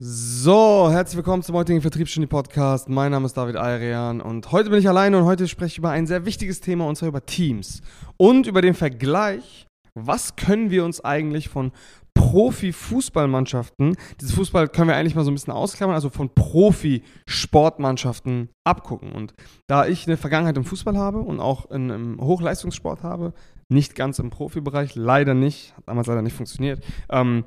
So, 0.00 0.88
herzlich 0.92 1.16
willkommen 1.16 1.42
zum 1.42 1.56
heutigen 1.56 1.80
Vertriebsstunde 1.80 2.28
Podcast. 2.28 2.88
Mein 2.88 3.10
Name 3.10 3.26
ist 3.26 3.36
David 3.36 3.56
Ayrian 3.56 4.20
und 4.20 4.52
heute 4.52 4.70
bin 4.70 4.78
ich 4.78 4.88
alleine 4.88 5.18
und 5.18 5.24
heute 5.24 5.48
spreche 5.48 5.72
ich 5.72 5.78
über 5.78 5.90
ein 5.90 6.06
sehr 6.06 6.24
wichtiges 6.24 6.60
Thema 6.60 6.86
und 6.86 6.94
zwar 6.94 7.08
über 7.08 7.26
Teams 7.26 7.82
und 8.16 8.46
über 8.46 8.62
den 8.62 8.74
Vergleich, 8.74 9.66
was 9.94 10.36
können 10.36 10.70
wir 10.70 10.84
uns 10.84 11.04
eigentlich 11.04 11.48
von 11.48 11.72
Profi-Fußballmannschaften, 12.14 13.96
dieses 14.20 14.36
Fußball 14.36 14.68
können 14.68 14.86
wir 14.86 14.94
eigentlich 14.94 15.16
mal 15.16 15.24
so 15.24 15.32
ein 15.32 15.34
bisschen 15.34 15.52
ausklammern, 15.52 15.96
also 15.96 16.10
von 16.10 16.32
Profi-Sportmannschaften 16.32 18.50
abgucken. 18.62 19.10
Und 19.10 19.34
da 19.66 19.84
ich 19.84 20.06
eine 20.06 20.16
Vergangenheit 20.16 20.56
im 20.56 20.64
Fußball 20.64 20.96
habe 20.96 21.18
und 21.18 21.40
auch 21.40 21.72
in, 21.72 21.90
im 21.90 22.20
Hochleistungssport 22.20 23.02
habe, 23.02 23.32
nicht 23.68 23.96
ganz 23.96 24.20
im 24.20 24.30
Profibereich, 24.30 24.94
leider 24.94 25.34
nicht, 25.34 25.76
hat 25.76 25.88
damals 25.88 26.06
leider 26.06 26.22
nicht 26.22 26.36
funktioniert, 26.36 26.84
ähm, 27.10 27.42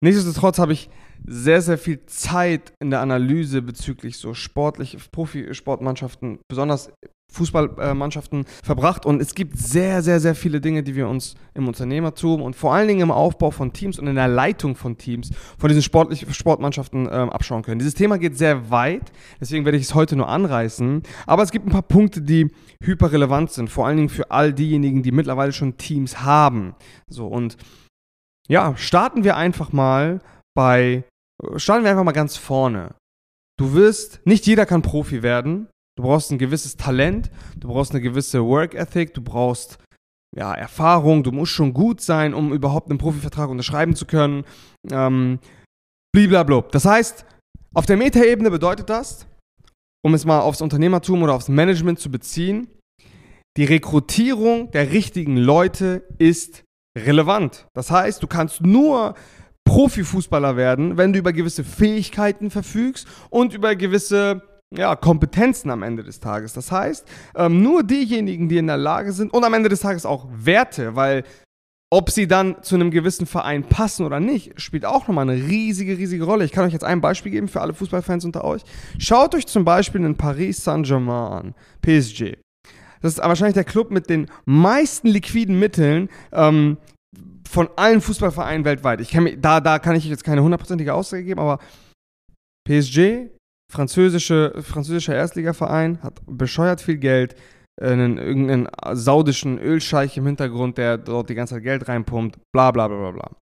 nichtsdestotrotz 0.00 0.58
habe 0.58 0.72
ich 0.72 0.90
sehr, 1.26 1.62
sehr 1.62 1.78
viel 1.78 2.04
Zeit 2.06 2.72
in 2.80 2.90
der 2.90 3.00
Analyse 3.00 3.62
bezüglich 3.62 4.18
so 4.18 4.34
sportliche 4.34 4.98
Profisportmannschaften, 5.10 6.38
besonders 6.48 6.90
Fußballmannschaften 7.32 8.44
verbracht 8.62 9.06
und 9.06 9.20
es 9.20 9.34
gibt 9.34 9.58
sehr, 9.58 10.02
sehr, 10.02 10.20
sehr 10.20 10.34
viele 10.34 10.60
Dinge, 10.60 10.82
die 10.82 10.94
wir 10.94 11.08
uns 11.08 11.34
im 11.54 11.66
Unternehmertum 11.66 12.42
und 12.42 12.54
vor 12.54 12.74
allen 12.74 12.88
Dingen 12.88 13.00
im 13.00 13.10
Aufbau 13.10 13.50
von 13.50 13.72
Teams 13.72 13.98
und 13.98 14.06
in 14.06 14.16
der 14.16 14.28
Leitung 14.28 14.76
von 14.76 14.98
Teams 14.98 15.30
von 15.58 15.68
diesen 15.68 15.82
sportlichen 15.82 16.32
Sportmannschaften 16.32 17.08
ähm, 17.10 17.30
abschauen 17.30 17.62
können. 17.62 17.78
Dieses 17.78 17.94
Thema 17.94 18.18
geht 18.18 18.36
sehr 18.36 18.70
weit, 18.70 19.12
deswegen 19.40 19.64
werde 19.64 19.78
ich 19.78 19.84
es 19.84 19.94
heute 19.94 20.14
nur 20.14 20.28
anreißen, 20.28 21.02
aber 21.26 21.42
es 21.42 21.50
gibt 21.50 21.66
ein 21.66 21.72
paar 21.72 21.82
Punkte, 21.82 22.20
die 22.20 22.50
hyperrelevant 22.82 23.50
sind, 23.50 23.70
vor 23.70 23.86
allen 23.86 23.96
Dingen 23.96 24.08
für 24.10 24.30
all 24.30 24.52
diejenigen, 24.52 25.02
die 25.02 25.12
mittlerweile 25.12 25.52
schon 25.52 25.78
Teams 25.78 26.20
haben. 26.20 26.74
So 27.08 27.26
und 27.26 27.56
ja, 28.48 28.76
starten 28.76 29.24
wir 29.24 29.36
einfach 29.36 29.72
mal 29.72 30.20
bei 30.54 31.04
starten 31.56 31.84
wir 31.84 31.90
einfach 31.90 32.04
mal 32.04 32.12
ganz 32.12 32.36
vorne. 32.36 32.94
Du 33.58 33.74
wirst, 33.74 34.20
nicht 34.24 34.46
jeder 34.46 34.66
kann 34.66 34.82
Profi 34.82 35.22
werden. 35.22 35.68
Du 35.96 36.04
brauchst 36.04 36.30
ein 36.30 36.38
gewisses 36.38 36.76
Talent, 36.76 37.30
du 37.56 37.68
brauchst 37.68 37.92
eine 37.92 38.00
gewisse 38.00 38.44
Work 38.44 38.74
Ethic, 38.74 39.12
du 39.14 39.22
brauchst 39.22 39.78
ja, 40.34 40.54
Erfahrung, 40.54 41.22
du 41.22 41.32
musst 41.32 41.52
schon 41.52 41.74
gut 41.74 42.00
sein, 42.00 42.32
um 42.32 42.52
überhaupt 42.52 42.88
einen 42.88 42.98
Profivertrag 42.98 43.50
unterschreiben 43.50 43.94
zu 43.94 44.06
können. 44.06 44.44
Ähm, 44.90 45.38
blablabla. 46.14 46.62
Das 46.70 46.86
heißt, 46.86 47.26
auf 47.74 47.86
der 47.86 47.98
Metaebene 47.98 48.50
bedeutet 48.50 48.88
das, 48.88 49.26
um 50.04 50.14
es 50.14 50.24
mal 50.24 50.40
aufs 50.40 50.62
Unternehmertum 50.62 51.22
oder 51.22 51.34
aufs 51.34 51.48
Management 51.48 51.98
zu 51.98 52.10
beziehen, 52.10 52.68
die 53.56 53.64
Rekrutierung 53.64 54.70
der 54.70 54.92
richtigen 54.92 55.36
Leute 55.36 56.02
ist 56.18 56.64
relevant. 56.98 57.66
Das 57.74 57.90
heißt, 57.90 58.22
du 58.22 58.26
kannst 58.26 58.62
nur 58.62 59.14
Profifußballer 59.64 60.56
werden, 60.56 60.98
wenn 60.98 61.12
du 61.12 61.18
über 61.18 61.32
gewisse 61.32 61.64
Fähigkeiten 61.64 62.50
verfügst 62.50 63.06
und 63.30 63.54
über 63.54 63.74
gewisse 63.74 64.42
ja, 64.74 64.96
Kompetenzen 64.96 65.70
am 65.70 65.82
Ende 65.82 66.02
des 66.02 66.20
Tages. 66.20 66.52
Das 66.52 66.72
heißt, 66.72 67.06
ähm, 67.36 67.62
nur 67.62 67.82
diejenigen, 67.82 68.48
die 68.48 68.58
in 68.58 68.66
der 68.66 68.76
Lage 68.76 69.12
sind 69.12 69.32
und 69.32 69.44
am 69.44 69.54
Ende 69.54 69.68
des 69.68 69.80
Tages 69.80 70.06
auch 70.06 70.26
Werte, 70.32 70.96
weil 70.96 71.24
ob 71.92 72.10
sie 72.10 72.26
dann 72.26 72.62
zu 72.62 72.74
einem 72.74 72.90
gewissen 72.90 73.26
Verein 73.26 73.64
passen 73.64 74.06
oder 74.06 74.18
nicht, 74.18 74.58
spielt 74.58 74.86
auch 74.86 75.08
nochmal 75.08 75.28
eine 75.28 75.42
riesige, 75.42 75.98
riesige 75.98 76.24
Rolle. 76.24 76.46
Ich 76.46 76.52
kann 76.52 76.64
euch 76.64 76.72
jetzt 76.72 76.84
ein 76.84 77.02
Beispiel 77.02 77.30
geben 77.30 77.48
für 77.48 77.60
alle 77.60 77.74
Fußballfans 77.74 78.24
unter 78.24 78.44
euch. 78.44 78.62
Schaut 78.98 79.34
euch 79.34 79.46
zum 79.46 79.66
Beispiel 79.66 80.02
in 80.02 80.16
Paris 80.16 80.64
Saint-Germain 80.64 81.32
an, 81.32 81.54
PSG. 81.82 82.38
Das 83.02 83.14
ist 83.14 83.18
wahrscheinlich 83.18 83.54
der 83.54 83.64
Club 83.64 83.90
mit 83.90 84.08
den 84.08 84.28
meisten 84.46 85.08
liquiden 85.08 85.58
Mitteln, 85.58 86.08
ähm, 86.32 86.78
von 87.52 87.68
allen 87.76 88.00
Fußballvereinen 88.00 88.64
weltweit. 88.64 89.00
Ich 89.00 89.10
kann 89.10 89.24
mich, 89.24 89.38
da, 89.38 89.60
da 89.60 89.78
kann 89.78 89.94
ich 89.94 90.06
jetzt 90.06 90.24
keine 90.24 90.42
hundertprozentige 90.42 90.94
Aussage 90.94 91.24
geben, 91.24 91.40
aber 91.40 91.58
PSG, 92.66 93.30
französische, 93.70 94.54
französischer 94.62 95.14
Erstligaverein, 95.14 96.02
hat 96.02 96.20
bescheuert 96.26 96.80
viel 96.80 96.96
Geld, 96.96 97.36
einen, 97.80 98.18
irgendeinen 98.18 98.68
saudischen 98.92 99.58
Ölscheich 99.58 100.16
im 100.16 100.26
Hintergrund, 100.26 100.78
der 100.78 100.98
dort 100.98 101.28
die 101.28 101.34
ganze 101.34 101.54
Zeit 101.54 101.62
Geld 101.62 101.88
reinpumpt, 101.88 102.38
bla 102.54 102.70
bla 102.70 102.88
bla 102.88 102.98
bla 102.98 103.10
bla 103.10 103.41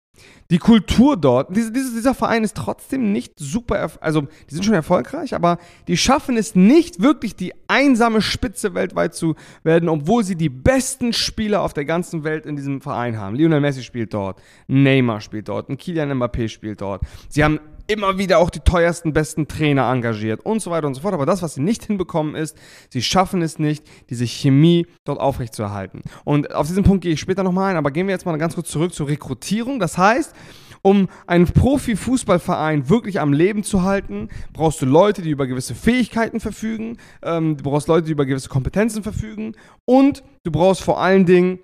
die 0.52 0.58
Kultur 0.58 1.16
dort, 1.16 1.56
diese, 1.56 1.72
diese, 1.72 1.94
dieser 1.94 2.16
Verein 2.16 2.44
ist 2.44 2.58
trotzdem 2.58 3.12
nicht 3.12 3.34
super, 3.38 3.92
also 4.02 4.22
die 4.50 4.56
sind 4.56 4.66
schon 4.66 4.74
erfolgreich, 4.74 5.36
aber 5.36 5.60
die 5.88 5.96
schaffen 5.96 6.38
es 6.38 6.56
nicht 6.56 7.02
wirklich 7.02 7.36
die 7.36 7.54
einsame 7.68 8.22
Spitze 8.22 8.74
weltweit 8.74 9.14
zu 9.14 9.36
werden, 9.64 9.90
obwohl 9.90 10.24
sie 10.24 10.36
die 10.36 10.50
besten 10.50 11.14
Spieler 11.14 11.62
auf 11.62 11.74
der 11.74 11.86
ganzen 11.86 12.24
Welt 12.24 12.48
in 12.48 12.56
diesem 12.56 12.82
Verein 12.82 13.18
haben. 13.18 13.36
Lionel 13.36 13.62
Messi 13.62 13.84
spielt 13.84 14.14
dort, 14.14 14.42
Neymar 14.68 15.22
spielt 15.22 15.50
dort, 15.50 15.70
ein 15.70 15.78
Kilian 15.78 16.12
Mbappé 16.12 16.48
spielt 16.48 16.82
dort. 16.82 17.04
Sie 17.30 17.44
haben 17.44 17.60
immer 17.90 18.18
wieder 18.18 18.38
auch 18.38 18.50
die 18.50 18.60
teuersten, 18.60 19.14
besten 19.14 19.48
Trainer 19.48 19.92
engagiert 19.92 20.46
und 20.46 20.62
so 20.62 20.70
weiter 20.72 20.88
und 20.88 20.94
so 20.94 21.02
fort. 21.02 21.14
Aber 21.14 21.26
das, 21.26 21.42
was 21.42 21.56
sie 21.56 21.62
nicht 21.62 21.86
hinbekommen, 21.86 22.36
ist, 22.36 22.56
sie 22.90 23.02
schaffen 23.02 23.42
es 23.42 23.58
nicht, 23.58 23.84
diese 24.10 24.26
Chemie 24.26 24.86
dort 25.06 25.20
aufrechtzuerhalten. 25.20 26.04
Und 26.24 26.54
auf 26.54 26.68
diesen 26.68 26.84
Punkt 26.84 27.04
gehe 27.04 27.14
ich 27.14 27.20
später 27.20 27.44
nochmal 27.44 27.72
ein, 27.72 27.78
aber 27.78 27.92
gehen 27.92 28.08
wir 28.08 28.14
jetzt 28.14 28.26
mal 28.26 28.38
ganz 28.38 28.56
kurz 28.56 28.70
zurück 28.70 28.94
zur 28.94 29.08
Rekrutierung. 29.08 29.80
Das 29.80 29.98
heißt, 29.98 30.36
um 30.82 31.10
einen 31.26 31.46
Profi-Fußballverein 31.46 32.90
wirklich 32.90 33.20
am 33.20 33.34
Leben 33.34 33.64
zu 33.64 33.84
halten, 33.84 34.30
brauchst 34.54 34.82
du 34.82 34.86
Leute, 34.86 35.22
die 35.22 35.32
über 35.32 35.48
gewisse 35.48 35.76
Fähigkeiten 35.76 36.40
verfügen, 36.40 36.98
ähm, 37.24 37.58
du 37.58 37.64
brauchst 37.64 37.88
Leute, 37.88 38.06
die 38.06 38.12
über 38.12 38.26
gewisse 38.26 38.50
Kompetenzen 38.50 39.04
verfügen 39.04 39.56
und 39.86 40.24
du 40.44 40.52
brauchst 40.52 40.84
vor 40.84 41.02
allen 41.02 41.26
Dingen 41.26 41.60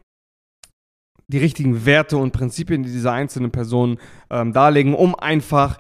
die 1.28 1.38
richtigen 1.38 1.86
Werte 1.86 2.18
und 2.18 2.34
Prinzipien, 2.34 2.84
die 2.84 2.92
diese 2.92 3.12
einzelnen 3.12 3.52
Personen 3.52 3.98
ähm, 4.30 4.54
darlegen, 4.54 4.94
um 4.94 5.16
einfach 5.16 5.80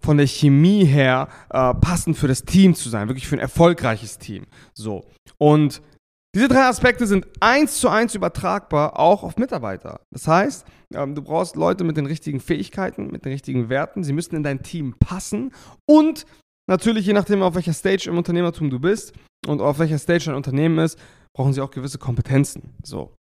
von 0.00 0.16
der 0.16 0.26
Chemie 0.26 0.84
her 0.84 1.28
äh, 1.50 1.74
passend 1.74 2.16
für 2.16 2.28
das 2.28 2.44
Team 2.44 2.74
zu 2.74 2.88
sein, 2.88 3.08
wirklich 3.08 3.26
für 3.26 3.36
ein 3.36 3.40
erfolgreiches 3.40 4.18
Team. 4.18 4.46
So. 4.74 5.04
Und 5.38 5.82
diese 6.34 6.48
drei 6.48 6.66
Aspekte 6.66 7.06
sind 7.06 7.26
eins 7.40 7.80
zu 7.80 7.88
eins 7.88 8.14
übertragbar 8.14 8.98
auch 8.98 9.22
auf 9.22 9.38
Mitarbeiter. 9.38 10.00
Das 10.10 10.28
heißt, 10.28 10.66
ähm, 10.94 11.14
du 11.14 11.22
brauchst 11.22 11.56
Leute 11.56 11.84
mit 11.84 11.96
den 11.96 12.06
richtigen 12.06 12.40
Fähigkeiten, 12.40 13.10
mit 13.10 13.24
den 13.24 13.32
richtigen 13.32 13.68
Werten. 13.68 14.04
Sie 14.04 14.12
müssen 14.12 14.36
in 14.36 14.42
dein 14.42 14.62
Team 14.62 14.94
passen 14.98 15.52
und 15.86 16.26
natürlich, 16.68 17.06
je 17.06 17.14
nachdem, 17.14 17.42
auf 17.42 17.54
welcher 17.54 17.72
Stage 17.72 18.08
im 18.08 18.18
Unternehmertum 18.18 18.70
du 18.70 18.78
bist 18.78 19.14
und 19.46 19.60
auf 19.60 19.78
welcher 19.78 19.98
Stage 19.98 20.26
dein 20.26 20.34
Unternehmen 20.34 20.78
ist, 20.78 20.98
brauchen 21.34 21.52
sie 21.54 21.60
auch 21.60 21.70
gewisse 21.70 21.98
Kompetenzen. 21.98 22.74
So. 22.82 23.14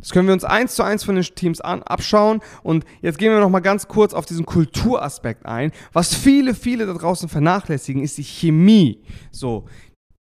Das 0.00 0.10
können 0.10 0.28
wir 0.28 0.34
uns 0.34 0.44
eins 0.44 0.74
zu 0.74 0.82
eins 0.82 1.04
von 1.04 1.16
den 1.16 1.24
Teams 1.24 1.60
an, 1.60 1.82
abschauen. 1.82 2.40
Und 2.62 2.84
jetzt 3.00 3.18
gehen 3.18 3.32
wir 3.32 3.40
noch 3.40 3.50
mal 3.50 3.60
ganz 3.60 3.88
kurz 3.88 4.14
auf 4.14 4.26
diesen 4.26 4.46
Kulturaspekt 4.46 5.46
ein. 5.46 5.72
Was 5.92 6.14
viele, 6.14 6.54
viele 6.54 6.86
da 6.86 6.94
draußen 6.94 7.28
vernachlässigen, 7.28 8.02
ist 8.02 8.18
die 8.18 8.24
Chemie. 8.24 9.02
So. 9.30 9.66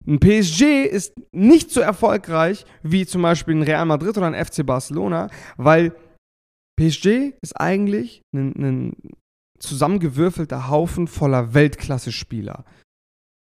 Ein 0.06 0.18
PSG 0.18 0.86
ist 0.86 1.14
nicht 1.32 1.70
so 1.70 1.80
erfolgreich 1.80 2.64
wie 2.82 3.06
zum 3.06 3.22
Beispiel 3.22 3.54
ein 3.54 3.62
Real 3.62 3.84
Madrid 3.84 4.16
oder 4.16 4.26
ein 4.26 4.44
FC 4.44 4.64
Barcelona, 4.64 5.28
weil 5.56 5.94
PSG 6.76 7.34
ist 7.42 7.60
eigentlich 7.60 8.22
ein, 8.34 8.54
ein 8.56 8.96
zusammengewürfelter 9.58 10.68
Haufen 10.68 11.06
voller 11.06 11.52
Weltklasse-Spieler. 11.52 12.64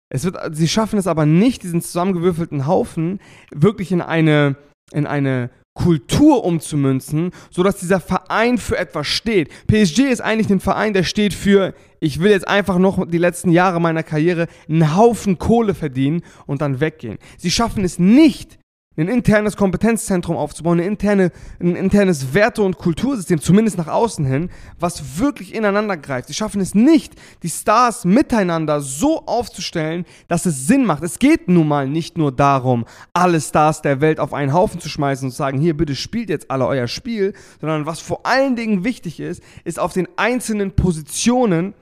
Es 0.08 0.24
wird, 0.24 0.38
sie 0.52 0.68
schaffen 0.68 0.98
es 0.98 1.06
aber 1.06 1.26
nicht, 1.26 1.62
diesen 1.62 1.82
zusammengewürfelten 1.82 2.66
Haufen 2.66 3.20
wirklich 3.50 3.92
in 3.92 4.00
eine, 4.00 4.56
in 4.92 5.06
eine 5.06 5.50
Kultur 5.76 6.42
umzumünzen, 6.44 7.30
sodass 7.50 7.76
dieser 7.76 8.00
Verein 8.00 8.58
für 8.58 8.76
etwas 8.76 9.06
steht. 9.06 9.50
PSG 9.68 10.00
ist 10.10 10.22
eigentlich 10.22 10.50
ein 10.50 10.58
Verein, 10.58 10.94
der 10.94 11.04
steht 11.04 11.34
für, 11.34 11.74
ich 12.00 12.20
will 12.20 12.30
jetzt 12.30 12.48
einfach 12.48 12.78
noch 12.78 13.06
die 13.06 13.18
letzten 13.18 13.52
Jahre 13.52 13.80
meiner 13.80 14.02
Karriere 14.02 14.48
einen 14.68 14.96
Haufen 14.96 15.38
Kohle 15.38 15.74
verdienen 15.74 16.22
und 16.46 16.62
dann 16.62 16.80
weggehen. 16.80 17.18
Sie 17.36 17.50
schaffen 17.50 17.84
es 17.84 17.98
nicht, 17.98 18.58
ein 18.96 19.08
internes 19.08 19.56
Kompetenzzentrum 19.56 20.36
aufzubauen, 20.36 20.78
eine 20.78 20.88
interne, 20.88 21.30
ein 21.60 21.76
internes 21.76 22.34
Werte- 22.34 22.62
und 22.62 22.78
Kultursystem, 22.78 23.40
zumindest 23.40 23.78
nach 23.78 23.88
außen 23.88 24.24
hin, 24.24 24.50
was 24.78 25.18
wirklich 25.18 25.54
ineinander 25.54 25.96
greift. 25.96 26.28
Sie 26.28 26.34
schaffen 26.34 26.60
es 26.60 26.74
nicht, 26.74 27.14
die 27.42 27.50
Stars 27.50 28.04
miteinander 28.04 28.80
so 28.80 29.26
aufzustellen, 29.26 30.06
dass 30.28 30.46
es 30.46 30.66
Sinn 30.66 30.84
macht. 30.84 31.02
Es 31.02 31.18
geht 31.18 31.48
nun 31.48 31.68
mal 31.68 31.88
nicht 31.88 32.16
nur 32.16 32.32
darum, 32.32 32.86
alle 33.12 33.40
Stars 33.40 33.82
der 33.82 34.00
Welt 34.00 34.20
auf 34.20 34.32
einen 34.32 34.52
Haufen 34.52 34.80
zu 34.80 34.88
schmeißen 34.88 35.26
und 35.26 35.32
zu 35.32 35.36
sagen, 35.36 35.60
hier 35.60 35.76
bitte 35.76 35.94
spielt 35.94 36.30
jetzt 36.30 36.50
alle 36.50 36.66
euer 36.66 36.88
Spiel, 36.88 37.34
sondern 37.60 37.86
was 37.86 38.00
vor 38.00 38.26
allen 38.26 38.56
Dingen 38.56 38.84
wichtig 38.84 39.20
ist, 39.20 39.42
ist 39.64 39.78
auf 39.78 39.92
den 39.92 40.08
einzelnen 40.16 40.72
Positionen 40.72 41.74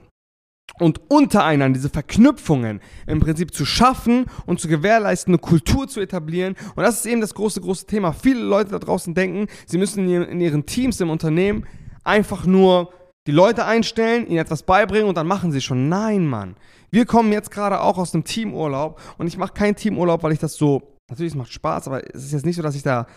und 0.79 0.99
untereinander 1.09 1.77
diese 1.77 1.89
Verknüpfungen 1.89 2.81
im 3.07 3.19
Prinzip 3.19 3.53
zu 3.53 3.65
schaffen 3.65 4.25
und 4.45 4.59
zu 4.59 4.67
gewährleisten, 4.67 5.33
eine 5.33 5.39
Kultur 5.39 5.87
zu 5.87 6.01
etablieren. 6.01 6.55
Und 6.75 6.83
das 6.83 6.97
ist 6.97 7.05
eben 7.05 7.21
das 7.21 7.33
große, 7.33 7.61
große 7.61 7.85
Thema. 7.85 8.11
Viele 8.11 8.41
Leute 8.41 8.71
da 8.71 8.79
draußen 8.79 9.13
denken, 9.13 9.47
sie 9.65 9.77
müssen 9.77 10.09
in 10.09 10.41
ihren 10.41 10.65
Teams 10.65 10.99
im 10.99 11.09
Unternehmen 11.09 11.65
einfach 12.03 12.45
nur 12.45 12.91
die 13.27 13.31
Leute 13.31 13.65
einstellen, 13.65 14.27
ihnen 14.27 14.37
etwas 14.37 14.63
beibringen 14.63 15.07
und 15.07 15.17
dann 15.17 15.27
machen 15.27 15.51
sie 15.51 15.61
schon. 15.61 15.89
Nein, 15.89 16.27
Mann. 16.27 16.55
Wir 16.91 17.05
kommen 17.05 17.31
jetzt 17.31 17.51
gerade 17.51 17.81
auch 17.81 17.97
aus 17.97 18.13
einem 18.13 18.23
Teamurlaub 18.23 19.01
und 19.17 19.27
ich 19.27 19.37
mache 19.37 19.53
keinen 19.53 19.75
Teamurlaub, 19.75 20.23
weil 20.23 20.33
ich 20.33 20.39
das 20.39 20.55
so, 20.55 20.93
natürlich 21.09 21.33
es 21.33 21.37
macht 21.37 21.51
Spaß, 21.51 21.87
aber 21.87 22.03
es 22.13 22.25
ist 22.25 22.33
jetzt 22.33 22.45
nicht 22.45 22.55
so, 22.55 22.61
dass 22.61 22.75
ich 22.75 22.83
da 22.83 23.07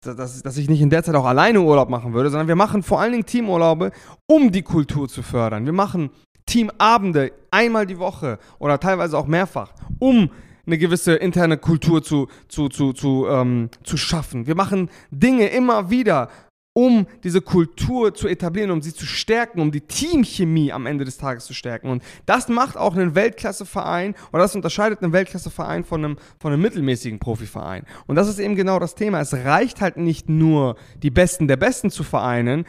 dass, 0.00 0.42
dass 0.42 0.56
ich 0.56 0.68
nicht 0.68 0.80
in 0.80 0.90
der 0.90 1.02
Zeit 1.02 1.16
auch 1.16 1.24
alleine 1.24 1.60
Urlaub 1.60 1.88
machen 1.88 2.12
würde, 2.14 2.30
sondern 2.30 2.46
wir 2.46 2.54
machen 2.54 2.82
vor 2.84 3.00
allen 3.00 3.12
Dingen 3.12 3.26
Teamurlaube, 3.26 3.90
um 4.28 4.52
die 4.52 4.62
Kultur 4.62 5.08
zu 5.08 5.22
fördern. 5.22 5.64
Wir 5.66 5.72
machen 5.72 6.10
Teamabende 6.48 7.32
einmal 7.50 7.86
die 7.86 7.98
Woche 7.98 8.38
oder 8.58 8.80
teilweise 8.80 9.16
auch 9.16 9.26
mehrfach, 9.26 9.72
um 9.98 10.30
eine 10.66 10.78
gewisse 10.78 11.14
interne 11.14 11.56
Kultur 11.56 12.02
zu, 12.02 12.28
zu, 12.48 12.68
zu, 12.68 12.92
zu, 12.92 13.26
ähm, 13.28 13.70
zu 13.84 13.96
schaffen. 13.96 14.46
Wir 14.46 14.54
machen 14.54 14.90
Dinge 15.10 15.48
immer 15.48 15.90
wieder, 15.90 16.28
um 16.78 17.08
diese 17.24 17.40
Kultur 17.40 18.14
zu 18.14 18.28
etablieren, 18.28 18.70
um 18.70 18.82
sie 18.82 18.94
zu 18.94 19.04
stärken, 19.04 19.60
um 19.60 19.72
die 19.72 19.80
Teamchemie 19.80 20.70
am 20.70 20.86
Ende 20.86 21.04
des 21.04 21.18
Tages 21.18 21.44
zu 21.44 21.52
stärken. 21.52 21.88
Und 21.90 22.04
das 22.24 22.48
macht 22.48 22.76
auch 22.76 22.94
einen 22.94 23.16
Weltklasseverein 23.16 24.14
oder 24.32 24.42
das 24.42 24.54
unterscheidet 24.54 25.02
einen 25.02 25.12
Weltklasseverein 25.12 25.82
von 25.82 26.04
einem, 26.04 26.18
von 26.38 26.52
einem 26.52 26.62
mittelmäßigen 26.62 27.18
Profiverein. 27.18 27.84
Und 28.06 28.14
das 28.14 28.28
ist 28.28 28.38
eben 28.38 28.54
genau 28.54 28.78
das 28.78 28.94
Thema. 28.94 29.20
Es 29.20 29.34
reicht 29.34 29.80
halt 29.80 29.96
nicht 29.96 30.28
nur, 30.28 30.76
die 31.02 31.10
Besten 31.10 31.48
der 31.48 31.56
Besten 31.56 31.90
zu 31.90 32.04
vereinen, 32.04 32.64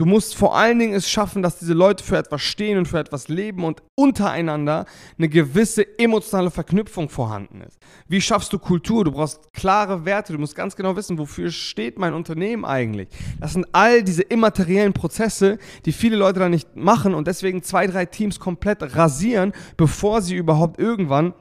Du 0.00 0.06
musst 0.06 0.34
vor 0.34 0.56
allen 0.56 0.78
Dingen 0.78 0.94
es 0.94 1.10
schaffen, 1.10 1.42
dass 1.42 1.58
diese 1.58 1.74
Leute 1.74 2.02
für 2.02 2.16
etwas 2.16 2.40
stehen 2.40 2.78
und 2.78 2.88
für 2.88 2.98
etwas 2.98 3.28
leben 3.28 3.64
und 3.64 3.82
untereinander 3.96 4.86
eine 5.18 5.28
gewisse 5.28 5.98
emotionale 5.98 6.50
Verknüpfung 6.50 7.10
vorhanden 7.10 7.60
ist. 7.60 7.78
Wie 8.08 8.22
schaffst 8.22 8.50
du 8.54 8.58
Kultur? 8.58 9.04
Du 9.04 9.12
brauchst 9.12 9.52
klare 9.52 10.06
Werte. 10.06 10.32
Du 10.32 10.38
musst 10.38 10.56
ganz 10.56 10.74
genau 10.74 10.96
wissen, 10.96 11.18
wofür 11.18 11.50
steht 11.50 11.98
mein 11.98 12.14
Unternehmen 12.14 12.64
eigentlich. 12.64 13.10
Das 13.40 13.52
sind 13.52 13.66
all 13.72 14.02
diese 14.02 14.22
immateriellen 14.22 14.94
Prozesse, 14.94 15.58
die 15.84 15.92
viele 15.92 16.16
Leute 16.16 16.40
da 16.40 16.48
nicht 16.48 16.76
machen 16.76 17.12
und 17.12 17.26
deswegen 17.28 17.62
zwei, 17.62 17.86
drei 17.86 18.06
Teams 18.06 18.40
komplett 18.40 18.96
rasieren, 18.96 19.52
bevor 19.76 20.22
sie 20.22 20.34
überhaupt 20.34 20.80
irgendwann 20.80 21.34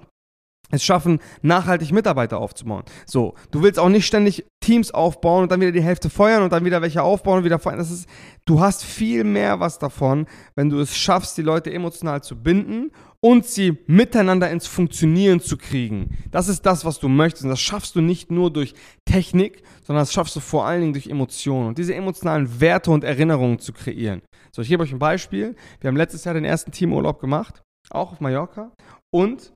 es 0.72 0.84
schaffen, 0.84 1.20
nachhaltig 1.42 1.92
Mitarbeiter 1.92 2.40
aufzubauen. 2.40 2.84
So, 3.06 3.34
du 3.52 3.64
willst 3.64 3.80
auch 3.80 3.90
nicht 3.90 4.06
ständig 4.06 4.46
Teams 4.62 4.92
aufbauen 4.92 5.44
und 5.44 5.52
dann 5.52 5.62
wieder 5.62 5.72
die 5.72 5.82
Hälfte 5.82 6.10
feuern 6.10 6.44
und 6.44 6.54
dann 6.54 6.66
wieder 6.66 6.82
welche 6.82 7.02
aufbauen 7.02 7.40
und 7.40 7.44
wieder 7.46 7.60
feuern. 7.60 7.78
Das 7.78 7.92
ist, 7.92 8.08
du 8.46 8.60
hast 8.60 8.84
viel 8.84 9.24
mehr 9.24 9.60
was 9.60 9.80
davon, 9.80 10.28
wenn 10.56 10.70
du 10.70 10.80
es 10.80 10.96
schaffst, 10.96 11.38
die 11.38 11.42
Leute 11.42 11.74
emotional 11.74 12.22
zu 12.22 12.36
binden 12.42 12.92
und 13.22 13.46
sie 13.46 13.78
miteinander 13.88 14.50
ins 14.50 14.68
Funktionieren 14.68 15.40
zu 15.40 15.58
kriegen. 15.58 16.18
Das 16.32 16.48
ist 16.48 16.66
das, 16.66 16.86
was 16.86 17.00
du 17.00 17.10
möchtest. 17.10 17.44
Und 17.44 17.50
das 17.50 17.60
schaffst 17.60 17.96
du 17.96 18.02
nicht 18.02 18.32
nur 18.32 18.52
durch 18.52 18.74
Technik, 19.06 19.64
sondern 19.84 20.04
das 20.04 20.14
schaffst 20.14 20.36
du 20.36 20.40
vor 20.40 20.66
allen 20.66 20.82
Dingen 20.82 20.94
durch 20.94 21.08
Emotionen 21.08 21.68
und 21.70 21.78
diese 21.78 21.96
emotionalen 21.96 22.62
Werte 22.62 22.92
und 22.92 23.04
Erinnerungen 23.04 23.60
zu 23.60 23.74
kreieren. 23.74 24.22
So, 24.52 24.62
ich 24.62 24.70
gebe 24.70 24.84
euch 24.84 24.92
ein 24.92 25.00
Beispiel. 25.00 25.56
Wir 25.82 25.88
haben 25.90 25.98
letztes 25.98 26.24
Jahr 26.24 26.34
den 26.34 26.46
ersten 26.46 26.72
Teamurlaub 26.72 27.20
gemacht, 27.20 27.62
auch 27.90 28.14
auf 28.14 28.22
Mallorca. 28.22 28.72
Und 29.12 29.52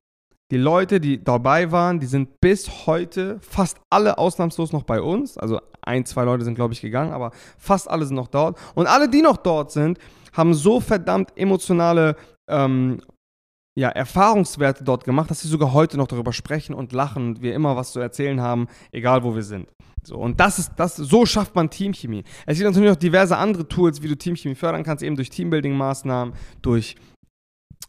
die 0.53 0.59
Leute, 0.59 0.99
die 0.99 1.23
dabei 1.23 1.71
waren, 1.71 1.99
die 1.99 2.05
sind 2.05 2.39
bis 2.39 2.85
heute 2.85 3.39
fast 3.41 3.79
alle 3.89 4.19
ausnahmslos 4.19 4.71
noch 4.71 4.83
bei 4.83 5.01
uns. 5.01 5.35
Also 5.35 5.59
ein, 5.81 6.05
zwei 6.05 6.25
Leute 6.25 6.43
sind, 6.43 6.53
glaube 6.53 6.75
ich, 6.75 6.81
gegangen, 6.81 7.11
aber 7.11 7.31
fast 7.57 7.89
alle 7.89 8.05
sind 8.05 8.17
noch 8.17 8.27
dort. 8.27 8.59
Und 8.75 8.85
alle, 8.85 9.09
die 9.09 9.23
noch 9.23 9.37
dort 9.37 9.71
sind, 9.71 9.97
haben 10.31 10.53
so 10.53 10.79
verdammt 10.79 11.35
emotionale 11.35 12.15
ähm, 12.47 13.01
ja, 13.75 13.89
Erfahrungswerte 13.89 14.83
dort 14.83 15.05
gemacht, 15.05 15.31
dass 15.31 15.41
sie 15.41 15.47
sogar 15.47 15.73
heute 15.73 15.97
noch 15.97 16.05
darüber 16.05 16.33
sprechen 16.33 16.75
und 16.75 16.93
lachen 16.93 17.29
und 17.29 17.41
wir 17.41 17.55
immer 17.55 17.75
was 17.75 17.91
zu 17.91 17.99
erzählen 17.99 18.39
haben, 18.39 18.67
egal 18.91 19.23
wo 19.23 19.33
wir 19.33 19.41
sind. 19.41 19.67
So, 20.03 20.17
und 20.17 20.39
das 20.39 20.59
ist, 20.59 20.73
das, 20.75 20.97
so 20.97 21.25
schafft 21.25 21.55
man 21.55 21.71
Teamchemie. 21.71 22.25
Es 22.45 22.59
gibt 22.59 22.69
natürlich 22.69 22.91
noch 22.91 22.95
diverse 22.95 23.37
andere 23.37 23.67
Tools, 23.67 24.03
wie 24.03 24.07
du 24.07 24.15
Teamchemie 24.15 24.53
fördern 24.53 24.83
kannst, 24.83 25.03
eben 25.03 25.15
durch 25.15 25.29
Teambuilding-Maßnahmen, 25.29 26.33
durch 26.61 26.95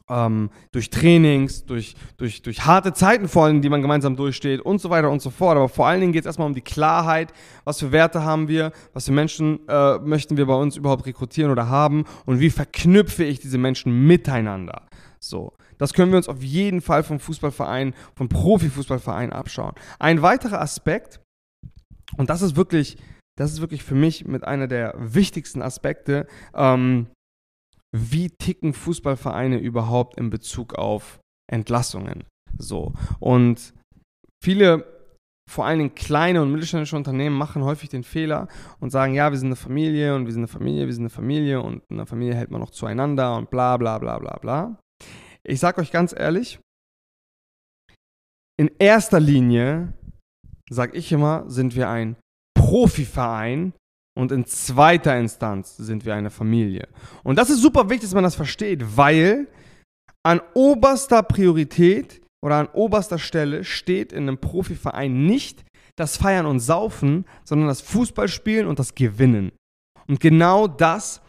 ähm, 0.09 0.51
durch 0.73 0.91
Trainings, 0.91 1.65
durch, 1.65 1.95
durch, 2.17 2.43
durch 2.43 2.67
harte 2.67 2.93
Zeiten 2.93 3.29
vor 3.29 3.45
allem, 3.45 3.63
die 3.63 3.69
man 3.69 3.83
gemeinsam 3.83 4.17
durchsteht 4.17 4.61
und 4.61 4.81
so 4.81 4.91
weiter 4.91 5.11
und 5.11 5.23
so 5.23 5.31
fort. 5.31 5.57
Aber 5.57 5.69
vor 5.69 5.87
allen 5.87 6.01
Dingen 6.01 6.13
geht 6.13 6.23
es 6.23 6.27
erstmal 6.27 6.47
um 6.47 6.55
die 6.55 6.61
Klarheit, 6.61 7.33
was 7.65 7.81
für 7.81 7.93
Werte 7.93 8.23
haben 8.23 8.49
wir, 8.49 8.73
was 8.93 9.07
für 9.07 9.13
Menschen 9.13 9.67
äh, 9.69 9.99
möchten 9.99 10.37
wir 10.37 10.47
bei 10.47 10.55
uns 10.55 10.77
überhaupt 10.77 11.07
rekrutieren 11.07 11.51
oder 11.51 11.69
haben 11.69 12.05
und 12.27 12.41
wie 12.41 12.51
verknüpfe 12.51 13.25
ich 13.25 13.41
diese 13.41 13.59
Menschen 13.59 14.07
miteinander. 14.07 14.83
So, 15.21 15.55
das 15.79 15.95
können 15.95 16.13
wir 16.13 16.19
uns 16.19 16.29
auf 16.29 16.43
jeden 16.43 16.83
Fall 16.83 17.03
vom 17.03 17.19
Fußballverein, 17.19 17.95
vom 18.15 18.29
Profifußballverein 18.29 19.33
abschauen. 19.33 19.73
Ein 19.99 20.21
weiterer 20.21 20.61
Aspekt, 20.61 21.21
und 22.19 22.29
das 22.29 22.43
ist 22.43 22.57
wirklich, 22.57 22.99
das 23.37 23.53
ist 23.53 23.63
wirklich 23.63 23.83
für 23.83 23.95
mich 23.95 24.27
mit 24.27 24.45
einer 24.45 24.67
der 24.67 24.95
wichtigsten 24.99 25.63
Aspekte, 25.63 26.27
ähm, 26.55 27.07
wie 27.95 28.31
ticken 28.31 28.73
Fußballvereine 28.73 29.59
überhaupt 29.59 30.19
in 30.19 30.29
Bezug 30.29 30.75
auf 30.75 31.21
Entlassungen. 31.51 32.25
So. 32.59 32.93
Und 33.21 33.73
viele, 34.43 34.85
vor 35.49 35.65
allen 35.67 35.79
Dingen 35.79 35.95
kleine 35.95 36.43
und 36.43 36.51
mittelständische 36.51 36.97
Unternehmen, 36.97 37.37
machen 37.37 37.63
häufig 37.63 37.91
den 37.91 38.03
Fehler 38.03 38.49
und 38.81 38.91
sagen, 38.91 39.15
ja, 39.15 39.31
wir 39.31 39.39
sind 39.39 39.49
eine 39.49 39.57
Familie 39.57 40.17
und 40.17 40.27
wir 40.27 40.33
sind 40.33 40.41
eine 40.41 40.49
Familie, 40.49 40.87
wir 40.87 40.93
sind 40.93 41.03
eine 41.03 41.11
Familie 41.11 41.61
und 41.61 41.83
in 41.89 41.99
der 41.99 42.07
Familie 42.07 42.35
hält 42.35 42.51
man 42.51 42.61
noch 42.61 42.71
zueinander 42.71 43.37
und 43.37 43.51
bla 43.51 43.77
bla 43.77 43.99
bla 43.99 44.19
bla 44.19 44.39
bla. 44.39 44.79
Ich 45.45 45.61
sage 45.61 45.81
euch 45.81 45.93
ganz 45.93 46.13
ehrlich, 46.17 46.59
in 48.59 48.71
erster 48.79 49.21
Linie, 49.21 49.93
sage 50.69 50.97
ich 50.97 51.13
immer, 51.13 51.49
sind 51.49 51.77
wir 51.77 51.89
ein 51.89 52.17
Profiverein, 52.57 53.73
und 54.17 54.33
in 54.33 54.47
zweiter 54.47 55.19
Instanz 55.19 55.77
sind 55.77 56.05
wir 56.05 56.15
eine 56.15 56.31
Familie. 56.31 56.89
Und 57.23 57.37
das 57.37 57.51
ist 57.51 57.61
super 57.61 57.91
wichtig, 57.91 58.09
dass 58.09 58.15
man 58.15 58.25
das 58.25 58.37
versteht, 58.37 58.97
weil 58.97 59.49
an 60.23 60.41
oberster 60.55 61.23
Priorität 61.23 62.23
oder 62.45 62.57
an 62.57 62.69
oberster 62.73 63.19
Stelle 63.19 63.65
steht 63.65 64.13
in 64.13 64.29
einem 64.29 64.39
Profiverein 64.39 65.27
nicht 65.27 65.65
das 65.97 66.17
Feiern 66.17 66.47
und 66.47 66.61
Saufen, 66.61 67.25
sondern 67.45 67.69
das 67.69 67.81
Fußballspielen 67.81 68.67
und 68.67 68.79
das 68.79 68.95
Gewinnen. 68.95 69.53
Und 70.07 70.21
genau 70.21 70.67
das 70.67 71.21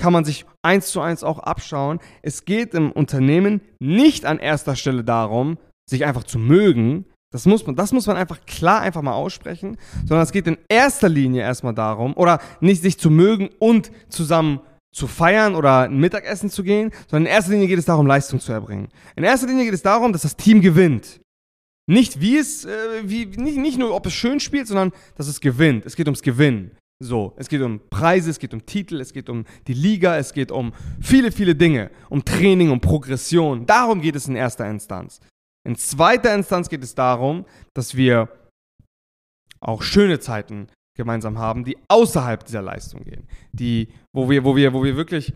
kann 0.00 0.12
man 0.12 0.24
sich 0.24 0.46
eins 0.62 0.90
zu 0.90 1.00
eins 1.00 1.24
auch 1.24 1.40
abschauen. 1.40 1.98
Es 2.22 2.44
geht 2.44 2.74
im 2.74 2.92
Unternehmen 2.92 3.60
nicht 3.80 4.24
an 4.24 4.38
erster 4.38 4.76
Stelle 4.76 5.02
darum, 5.02 5.58
sich 5.88 6.04
einfach 6.04 6.24
zu 6.24 6.38
mögen, 6.38 7.06
das 7.30 7.44
muss, 7.44 7.66
man, 7.66 7.76
das 7.76 7.92
muss 7.92 8.06
man 8.06 8.16
einfach 8.16 8.44
klar 8.46 8.80
einfach 8.80 9.02
mal 9.02 9.12
aussprechen, 9.12 9.76
sondern 10.06 10.22
es 10.22 10.32
geht 10.32 10.46
in 10.46 10.56
erster 10.68 11.08
Linie 11.08 11.42
erstmal 11.42 11.74
darum, 11.74 12.16
oder 12.16 12.40
nicht 12.60 12.82
sich 12.82 12.98
zu 12.98 13.10
mögen 13.10 13.50
und 13.58 13.90
zusammen 14.08 14.60
zu 14.94 15.06
feiern 15.06 15.54
oder 15.54 15.82
ein 15.82 15.98
Mittagessen 15.98 16.48
zu 16.48 16.62
gehen, 16.62 16.90
sondern 17.08 17.26
in 17.26 17.32
erster 17.32 17.52
Linie 17.52 17.68
geht 17.68 17.78
es 17.78 17.84
darum, 17.84 18.06
Leistung 18.06 18.40
zu 18.40 18.52
erbringen. 18.52 18.88
In 19.16 19.24
erster 19.24 19.46
Linie 19.46 19.64
geht 19.64 19.74
es 19.74 19.82
darum, 19.82 20.12
dass 20.12 20.22
das 20.22 20.36
Team 20.36 20.62
gewinnt. 20.62 21.20
Nicht 21.86 22.20
wie 22.20 22.36
es, 22.36 22.64
äh, 22.64 23.02
wie, 23.04 23.26
nicht, 23.26 23.58
nicht 23.58 23.78
nur, 23.78 23.94
ob 23.94 24.06
es 24.06 24.14
schön 24.14 24.40
spielt, 24.40 24.66
sondern 24.66 24.92
dass 25.16 25.28
es 25.28 25.40
gewinnt. 25.40 25.86
Es 25.86 25.96
geht 25.96 26.06
ums 26.06 26.22
Gewinnen. 26.22 26.72
So, 27.00 27.32
es 27.36 27.48
geht 27.48 27.60
um 27.60 27.80
Preise, 27.90 28.28
es 28.30 28.38
geht 28.38 28.52
um 28.52 28.66
Titel, 28.66 29.00
es 29.00 29.12
geht 29.12 29.28
um 29.28 29.44
die 29.68 29.72
Liga, 29.74 30.16
es 30.16 30.32
geht 30.32 30.50
um 30.50 30.72
viele, 31.00 31.30
viele 31.30 31.54
Dinge, 31.54 31.90
um 32.10 32.24
Training, 32.24 32.70
um 32.70 32.80
Progression. 32.80 33.66
Darum 33.66 34.00
geht 34.00 34.16
es 34.16 34.26
in 34.26 34.34
erster 34.34 34.68
Instanz. 34.68 35.20
In 35.68 35.76
zweiter 35.76 36.34
Instanz 36.34 36.70
geht 36.70 36.82
es 36.82 36.94
darum, 36.94 37.44
dass 37.74 37.94
wir 37.94 38.30
auch 39.60 39.82
schöne 39.82 40.18
Zeiten 40.18 40.68
gemeinsam 40.96 41.36
haben, 41.36 41.62
die 41.62 41.76
außerhalb 41.88 42.42
dieser 42.42 42.62
Leistung 42.62 43.04
gehen. 43.04 43.28
Die, 43.52 43.88
wo 44.14 44.30
wir, 44.30 44.44
wo 44.44 44.56
wir, 44.56 44.72
wo 44.72 44.82
wir 44.82 44.96
wirklich 44.96 45.34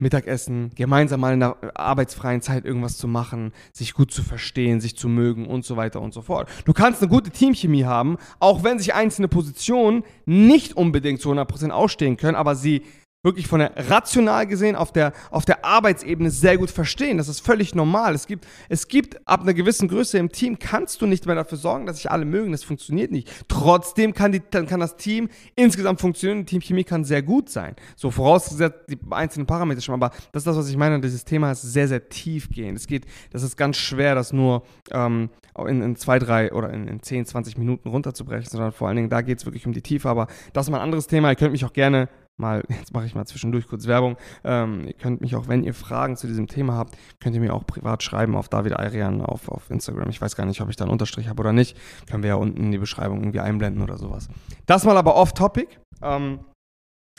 Mittagessen, 0.00 0.70
gemeinsam 0.76 1.18
mal 1.18 1.34
in 1.34 1.40
der 1.40 1.56
arbeitsfreien 1.74 2.42
Zeit 2.42 2.64
irgendwas 2.64 2.96
zu 2.96 3.08
machen, 3.08 3.52
sich 3.72 3.92
gut 3.92 4.12
zu 4.12 4.22
verstehen, 4.22 4.80
sich 4.80 4.96
zu 4.96 5.08
mögen 5.08 5.48
und 5.48 5.64
so 5.64 5.76
weiter 5.76 6.00
und 6.00 6.14
so 6.14 6.22
fort. 6.22 6.48
Du 6.64 6.72
kannst 6.72 7.02
eine 7.02 7.10
gute 7.10 7.30
Teamchemie 7.30 7.84
haben, 7.84 8.18
auch 8.38 8.62
wenn 8.62 8.78
sich 8.78 8.94
einzelne 8.94 9.26
Positionen 9.26 10.04
nicht 10.26 10.76
unbedingt 10.76 11.20
zu 11.20 11.32
100% 11.32 11.70
ausstehen 11.70 12.16
können, 12.16 12.36
aber 12.36 12.54
sie 12.54 12.82
wirklich 13.22 13.46
von 13.46 13.60
der 13.60 13.72
rational 13.90 14.46
gesehen 14.46 14.76
auf 14.76 14.92
der, 14.92 15.12
auf 15.30 15.44
der 15.44 15.64
Arbeitsebene 15.64 16.30
sehr 16.30 16.56
gut 16.56 16.70
verstehen. 16.70 17.18
Das 17.18 17.28
ist 17.28 17.40
völlig 17.40 17.74
normal. 17.74 18.14
Es 18.14 18.26
gibt, 18.26 18.46
es 18.68 18.88
gibt 18.88 19.26
ab 19.28 19.42
einer 19.42 19.52
gewissen 19.52 19.88
Größe 19.88 20.16
im 20.16 20.32
Team 20.32 20.58
kannst 20.58 21.02
du 21.02 21.06
nicht 21.06 21.26
mehr 21.26 21.34
dafür 21.34 21.58
sorgen, 21.58 21.84
dass 21.84 21.96
sich 21.96 22.10
alle 22.10 22.24
mögen. 22.24 22.52
Das 22.52 22.64
funktioniert 22.64 23.10
nicht. 23.10 23.30
Trotzdem 23.48 24.14
kann, 24.14 24.32
die, 24.32 24.40
kann 24.40 24.80
das 24.80 24.96
Team 24.96 25.28
insgesamt 25.54 26.00
funktionieren. 26.00 26.40
Die 26.40 26.46
Teamchemie 26.46 26.84
kann 26.84 27.04
sehr 27.04 27.22
gut 27.22 27.50
sein. 27.50 27.76
So 27.94 28.10
vorausgesetzt 28.10 28.78
die 28.88 28.98
einzelnen 29.10 29.46
Parameter 29.46 29.82
schon. 29.82 29.94
Aber 29.94 30.10
das 30.32 30.40
ist 30.40 30.46
das, 30.46 30.56
was 30.56 30.70
ich 30.70 30.76
meine. 30.78 31.00
Dieses 31.00 31.24
Thema 31.24 31.52
ist 31.52 31.62
sehr, 31.62 31.88
sehr 31.88 32.08
tiefgehend. 32.08 32.78
Es 32.78 32.86
geht, 32.86 33.04
das 33.32 33.42
ist 33.42 33.56
ganz 33.56 33.76
schwer, 33.76 34.14
das 34.14 34.32
nur 34.32 34.62
ähm, 34.92 35.28
in, 35.66 35.82
in 35.82 35.96
zwei, 35.96 36.18
drei 36.18 36.52
oder 36.52 36.70
in, 36.70 36.88
in 36.88 37.02
10, 37.02 37.26
20 37.26 37.58
Minuten 37.58 37.90
runterzubrechen, 37.90 38.48
sondern 38.50 38.72
vor 38.72 38.88
allen 38.88 38.96
Dingen 38.96 39.10
da 39.10 39.20
geht 39.20 39.38
es 39.38 39.44
wirklich 39.44 39.66
um 39.66 39.74
die 39.74 39.82
Tiefe. 39.82 40.08
Aber 40.08 40.26
das 40.54 40.66
ist 40.66 40.70
mal 40.70 40.78
ein 40.78 40.84
anderes 40.84 41.06
Thema. 41.06 41.28
Ihr 41.28 41.36
könnt 41.36 41.52
mich 41.52 41.66
auch 41.66 41.74
gerne 41.74 42.08
mal, 42.40 42.64
jetzt 42.68 42.92
mache 42.92 43.06
ich 43.06 43.14
mal 43.14 43.26
zwischendurch 43.26 43.68
kurz 43.68 43.86
Werbung. 43.86 44.16
Ähm, 44.44 44.86
ihr 44.86 44.94
könnt 44.94 45.20
mich 45.20 45.36
auch, 45.36 45.48
wenn 45.48 45.62
ihr 45.62 45.74
Fragen 45.74 46.16
zu 46.16 46.26
diesem 46.26 46.46
Thema 46.46 46.74
habt, 46.74 46.96
könnt 47.20 47.34
ihr 47.34 47.40
mir 47.40 47.54
auch 47.54 47.66
privat 47.66 48.02
schreiben 48.02 48.34
auf 48.36 48.48
David 48.48 48.72
Ayrian 48.72 49.22
auf, 49.22 49.48
auf 49.48 49.70
Instagram. 49.70 50.08
Ich 50.08 50.20
weiß 50.20 50.36
gar 50.36 50.46
nicht, 50.46 50.60
ob 50.60 50.68
ich 50.68 50.76
da 50.76 50.84
einen 50.84 50.92
Unterstrich 50.92 51.28
habe 51.28 51.40
oder 51.40 51.52
nicht. 51.52 51.76
Können 52.08 52.22
wir 52.22 52.30
ja 52.30 52.36
unten 52.36 52.64
in 52.64 52.70
die 52.72 52.78
Beschreibung 52.78 53.20
irgendwie 53.20 53.40
einblenden 53.40 53.82
oder 53.82 53.98
sowas. 53.98 54.28
Das 54.66 54.84
mal 54.84 54.96
aber 54.96 55.14
off-topic. 55.16 55.68
Ähm, 56.02 56.40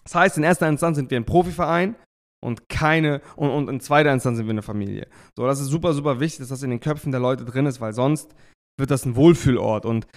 das 0.03 0.15
heißt, 0.15 0.37
in 0.37 0.43
erster 0.43 0.67
Instanz 0.67 0.97
sind 0.97 1.11
wir 1.11 1.17
ein 1.17 1.25
Profiverein 1.25 1.95
und 2.43 2.69
keine, 2.69 3.21
und, 3.35 3.51
und 3.51 3.69
in 3.69 3.79
zweiter 3.79 4.11
Instanz 4.11 4.37
sind 4.37 4.47
wir 4.47 4.51
eine 4.51 4.63
Familie. 4.63 5.07
So, 5.37 5.45
das 5.45 5.59
ist 5.59 5.67
super, 5.67 5.93
super 5.93 6.19
wichtig, 6.19 6.39
dass 6.39 6.49
das 6.49 6.63
in 6.63 6.71
den 6.71 6.79
Köpfen 6.79 7.11
der 7.11 7.21
Leute 7.21 7.45
drin 7.45 7.67
ist, 7.67 7.79
weil 7.79 7.93
sonst 7.93 8.33
wird 8.79 8.89
das 8.89 9.05
ein 9.05 9.15
Wohlfühlort 9.15 9.85
und 9.85 10.07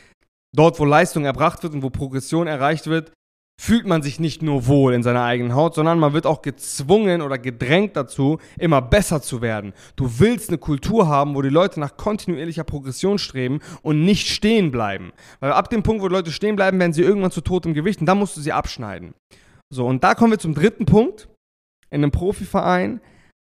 dort, 0.54 0.78
wo 0.78 0.84
Leistung 0.84 1.24
erbracht 1.24 1.62
wird 1.62 1.74
und 1.74 1.82
wo 1.82 1.90
Progression 1.90 2.46
erreicht 2.46 2.86
wird, 2.86 3.12
fühlt 3.60 3.86
man 3.86 4.02
sich 4.02 4.18
nicht 4.18 4.42
nur 4.42 4.66
wohl 4.66 4.94
in 4.94 5.02
seiner 5.02 5.22
eigenen 5.22 5.54
Haut, 5.54 5.74
sondern 5.74 5.98
man 5.98 6.12
wird 6.12 6.26
auch 6.26 6.42
gezwungen 6.42 7.22
oder 7.22 7.38
gedrängt 7.38 7.96
dazu, 7.96 8.38
immer 8.58 8.82
besser 8.82 9.22
zu 9.22 9.40
werden. 9.42 9.72
Du 9.96 10.18
willst 10.18 10.48
eine 10.48 10.58
Kultur 10.58 11.06
haben, 11.06 11.34
wo 11.34 11.42
die 11.42 11.50
Leute 11.50 11.80
nach 11.80 11.96
kontinuierlicher 11.96 12.64
Progression 12.64 13.18
streben 13.18 13.60
und 13.82 14.04
nicht 14.04 14.28
stehen 14.28 14.70
bleiben. 14.70 15.12
Weil 15.40 15.52
ab 15.52 15.70
dem 15.70 15.82
Punkt, 15.82 16.02
wo 16.02 16.08
die 16.08 16.14
Leute 16.14 16.32
stehen 16.32 16.56
bleiben, 16.56 16.78
werden 16.78 16.92
sie 16.92 17.02
irgendwann 17.02 17.30
zu 17.30 17.40
totem 17.40 17.74
Gewicht 17.74 18.00
und 18.00 18.06
dann 18.06 18.18
musst 18.18 18.36
du 18.36 18.40
sie 18.40 18.52
abschneiden. 18.52 19.14
So, 19.72 19.86
und 19.86 20.04
da 20.04 20.14
kommen 20.14 20.32
wir 20.32 20.38
zum 20.38 20.54
dritten 20.54 20.84
Punkt. 20.84 21.28
In 21.90 22.02
einem 22.02 22.10
Profiverein 22.10 23.00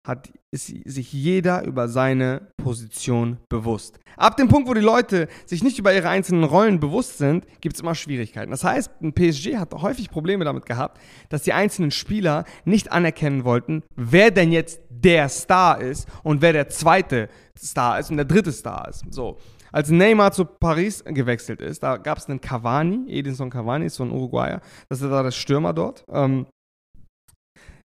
hat 0.08 0.30
ist 0.50 0.66
sich 0.66 1.12
jeder 1.12 1.64
über 1.64 1.88
seine 1.88 2.48
Position 2.56 3.36
bewusst. 3.50 3.98
Ab 4.16 4.36
dem 4.38 4.48
Punkt, 4.48 4.66
wo 4.66 4.72
die 4.72 4.80
Leute 4.80 5.28
sich 5.44 5.62
nicht 5.62 5.78
über 5.78 5.94
ihre 5.94 6.08
einzelnen 6.08 6.44
Rollen 6.44 6.80
bewusst 6.80 7.18
sind, 7.18 7.46
gibt 7.60 7.74
es 7.76 7.82
immer 7.82 7.94
Schwierigkeiten. 7.94 8.50
Das 8.50 8.64
heißt, 8.64 8.90
ein 9.02 9.12
PSG 9.12 9.56
hat 9.56 9.74
häufig 9.74 10.10
Probleme 10.10 10.46
damit 10.46 10.64
gehabt, 10.64 11.00
dass 11.28 11.42
die 11.42 11.52
einzelnen 11.52 11.90
Spieler 11.90 12.44
nicht 12.64 12.90
anerkennen 12.90 13.44
wollten, 13.44 13.82
wer 13.94 14.30
denn 14.30 14.50
jetzt 14.50 14.80
der 14.88 15.28
Star 15.28 15.80
ist 15.80 16.08
und 16.22 16.40
wer 16.40 16.54
der 16.54 16.68
zweite 16.70 17.28
Star 17.56 17.98
ist 17.98 18.10
und 18.10 18.16
der 18.16 18.26
dritte 18.26 18.52
Star 18.52 18.88
ist. 18.88 19.04
So. 19.10 19.36
Als 19.70 19.90
Neymar 19.90 20.32
zu 20.32 20.46
Paris 20.46 21.04
gewechselt 21.04 21.60
ist, 21.60 21.82
da 21.82 21.98
gab 21.98 22.16
es 22.16 22.26
einen 22.26 22.40
Cavani, 22.40 23.04
Edinson 23.08 23.50
Cavani, 23.50 23.90
so 23.90 24.02
ein 24.02 24.10
Uruguayer, 24.10 24.62
das 24.88 25.00
da 25.00 25.22
der 25.22 25.30
Stürmer 25.30 25.74
dort. 25.74 26.06
Ähm, 26.10 26.46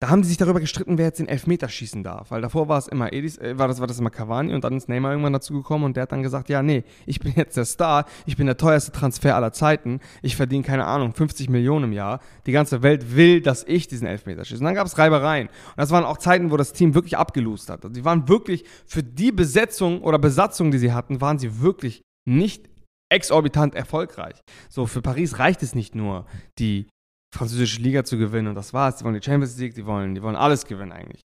da 0.00 0.09
haben 0.09 0.23
sie 0.23 0.30
sich 0.30 0.38
darüber 0.38 0.61
gestritten, 0.61 0.97
wer 0.97 1.04
jetzt 1.04 1.19
den 1.19 1.28
Elfmeter 1.28 1.69
schießen 1.69 2.02
darf. 2.02 2.30
Weil 2.30 2.40
davor 2.40 2.69
war 2.69 2.78
es 2.78 2.88
immer 2.88 3.12
Edis, 3.12 3.37
äh, 3.37 3.59
war, 3.59 3.69
das, 3.69 3.80
war 3.80 3.87
das 3.87 3.99
immer 3.99 4.09
Cavani 4.09 4.54
und 4.54 4.64
dann 4.64 4.75
ist 4.75 4.88
Neymar 4.88 5.11
irgendwann 5.11 5.35
dazu 5.35 5.52
gekommen 5.52 5.85
und 5.85 5.97
der 5.97 6.04
hat 6.04 6.12
dann 6.12 6.23
gesagt, 6.23 6.49
ja, 6.49 6.62
nee, 6.62 6.85
ich 7.04 7.21
bin 7.21 7.35
jetzt 7.37 7.59
der 7.59 7.66
Star, 7.66 8.07
ich 8.25 8.38
bin 8.38 8.47
der 8.47 8.57
teuerste 8.57 8.92
Transfer 8.92 9.37
aller 9.37 9.52
Zeiten, 9.52 10.00
ich 10.23 10.37
verdiene, 10.37 10.64
keine 10.64 10.87
Ahnung, 10.87 11.12
50 11.12 11.50
Millionen 11.50 11.85
im 11.85 11.92
Jahr. 11.92 12.21
Die 12.47 12.52
ganze 12.52 12.83
Welt 12.83 13.14
will, 13.14 13.42
dass 13.42 13.62
ich 13.64 13.88
diesen 13.88 14.07
Elfmeter 14.07 14.47
schieße. 14.47 14.61
Und 14.61 14.64
dann 14.64 14.75
gab 14.75 14.87
es 14.87 14.97
Reibereien. 14.97 15.49
Und 15.49 15.76
das 15.76 15.90
waren 15.90 16.04
auch 16.04 16.16
Zeiten, 16.16 16.50
wo 16.50 16.57
das 16.57 16.73
Team 16.73 16.95
wirklich 16.95 17.19
abgelost 17.19 17.69
hat. 17.69 17.85
Und 17.85 17.92
sie 17.92 18.04
waren 18.04 18.26
wirklich, 18.26 18.64
für 18.87 19.02
die 19.02 19.33
Besetzung 19.33 20.00
oder 20.00 20.19
Besatzung, 20.19 20.71
die 20.71 20.78
sie 20.78 20.95
hatten, 20.95 21.21
waren 21.21 21.38
sie 21.38 21.61
wirklich 21.61 22.00
nicht 22.26 22.71
exorbitant 23.11 23.75
erfolgreich. 23.75 24.40
So, 24.71 24.87
für 24.87 25.02
Paris 25.02 25.38
reicht 25.38 25.62
es 25.62 25.75
nicht 25.75 25.95
nur, 25.95 26.25
die 26.59 26.87
französische 27.34 27.80
Liga 27.80 28.04
zu 28.04 28.18
gewinnen 28.18 28.49
und 28.49 28.54
das 28.54 28.72
war's. 28.72 28.96
Die 28.96 29.04
wollen 29.04 29.14
die 29.14 29.22
Champions 29.22 29.56
League, 29.58 29.75
die 29.75 29.87
wollen, 29.87 30.14
die 30.14 30.22
wollen 30.22 30.37
alles 30.37 30.64
gewinnen 30.64 30.92
eigentlich. 30.92 31.20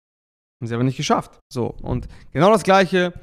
Haben 0.61 0.67
sie 0.67 0.75
aber 0.75 0.83
nicht 0.83 0.97
geschafft. 0.97 1.39
So, 1.51 1.75
und 1.81 2.07
genau 2.31 2.51
das 2.51 2.63
Gleiche 2.63 3.13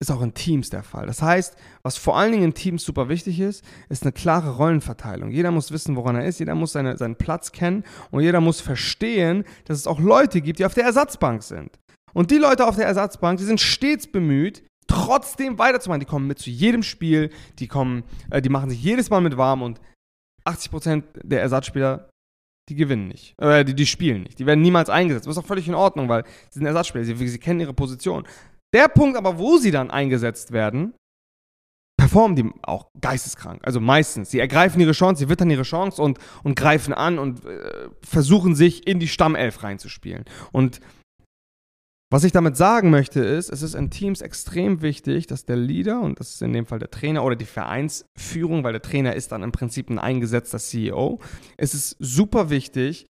ist 0.00 0.10
auch 0.10 0.20
in 0.20 0.34
Teams 0.34 0.68
der 0.68 0.82
Fall. 0.82 1.06
Das 1.06 1.22
heißt, 1.22 1.56
was 1.82 1.96
vor 1.96 2.18
allen 2.18 2.32
Dingen 2.32 2.44
in 2.44 2.54
Teams 2.54 2.84
super 2.84 3.08
wichtig 3.08 3.40
ist, 3.40 3.64
ist 3.88 4.02
eine 4.02 4.12
klare 4.12 4.56
Rollenverteilung. 4.56 5.30
Jeder 5.30 5.50
muss 5.50 5.72
wissen, 5.72 5.96
woran 5.96 6.16
er 6.16 6.26
ist, 6.26 6.38
jeder 6.38 6.54
muss 6.54 6.72
seine, 6.72 6.96
seinen 6.98 7.16
Platz 7.16 7.52
kennen 7.52 7.84
und 8.10 8.22
jeder 8.22 8.40
muss 8.40 8.60
verstehen, 8.60 9.44
dass 9.64 9.78
es 9.78 9.86
auch 9.86 9.98
Leute 9.98 10.42
gibt, 10.42 10.58
die 10.58 10.66
auf 10.66 10.74
der 10.74 10.84
Ersatzbank 10.84 11.42
sind. 11.42 11.78
Und 12.12 12.30
die 12.30 12.38
Leute 12.38 12.66
auf 12.66 12.76
der 12.76 12.86
Ersatzbank, 12.86 13.38
die 13.38 13.44
sind 13.44 13.60
stets 13.60 14.06
bemüht, 14.06 14.64
trotzdem 14.86 15.58
weiterzumachen. 15.58 16.00
Die 16.00 16.06
kommen 16.06 16.26
mit 16.26 16.38
zu 16.38 16.50
jedem 16.50 16.82
Spiel, 16.82 17.30
die 17.58 17.68
kommen, 17.68 18.04
äh, 18.30 18.42
die 18.42 18.48
machen 18.48 18.70
sich 18.70 18.82
jedes 18.82 19.10
Mal 19.10 19.20
mit 19.20 19.36
warm 19.36 19.62
und 19.62 19.80
80% 20.46 21.02
der 21.22 21.40
Ersatzspieler, 21.42 22.10
die 22.68 22.74
gewinnen 22.74 23.08
nicht. 23.08 23.34
Äh, 23.38 23.64
die, 23.64 23.74
die 23.74 23.86
spielen 23.86 24.22
nicht. 24.22 24.38
Die 24.38 24.46
werden 24.46 24.62
niemals 24.62 24.90
eingesetzt. 24.90 25.26
Das 25.26 25.36
ist 25.36 25.42
auch 25.42 25.46
völlig 25.46 25.68
in 25.68 25.74
Ordnung, 25.74 26.08
weil 26.08 26.24
sie 26.50 26.58
sind 26.58 26.66
Ersatzspieler, 26.66 27.04
sie, 27.04 27.28
sie 27.28 27.38
kennen 27.38 27.60
ihre 27.60 27.74
Position. 27.74 28.26
Der 28.74 28.88
Punkt 28.88 29.16
aber, 29.16 29.38
wo 29.38 29.58
sie 29.58 29.70
dann 29.70 29.90
eingesetzt 29.90 30.52
werden, 30.52 30.94
performen 31.96 32.36
die 32.36 32.50
auch 32.62 32.90
geisteskrank. 33.00 33.60
Also 33.64 33.80
meistens. 33.80 34.30
Sie 34.30 34.38
ergreifen 34.38 34.80
ihre 34.80 34.92
Chance, 34.92 35.20
sie 35.20 35.28
wittern 35.28 35.50
ihre 35.50 35.62
Chance 35.62 36.00
und, 36.02 36.18
und 36.44 36.54
greifen 36.54 36.92
an 36.92 37.18
und 37.18 37.44
äh, 37.44 37.88
versuchen 38.02 38.54
sich 38.54 38.86
in 38.86 39.00
die 39.00 39.08
Stammelf 39.08 39.62
reinzuspielen. 39.62 40.24
Und 40.52 40.80
was 42.10 42.22
ich 42.22 42.32
damit 42.32 42.56
sagen 42.56 42.90
möchte 42.90 43.20
ist, 43.20 43.50
es 43.50 43.62
ist 43.62 43.74
in 43.74 43.90
Teams 43.90 44.20
extrem 44.20 44.80
wichtig, 44.80 45.26
dass 45.26 45.44
der 45.44 45.56
Leader, 45.56 46.00
und 46.00 46.20
das 46.20 46.34
ist 46.34 46.42
in 46.42 46.52
dem 46.52 46.66
Fall 46.66 46.78
der 46.78 46.90
Trainer 46.90 47.24
oder 47.24 47.34
die 47.34 47.46
Vereinsführung, 47.46 48.62
weil 48.62 48.72
der 48.72 48.82
Trainer 48.82 49.14
ist 49.14 49.32
dann 49.32 49.42
im 49.42 49.50
Prinzip 49.50 49.90
ein 49.90 49.98
eingesetzter 49.98 50.58
CEO, 50.58 51.18
es 51.56 51.74
ist 51.74 51.96
super 51.98 52.48
wichtig, 52.48 53.06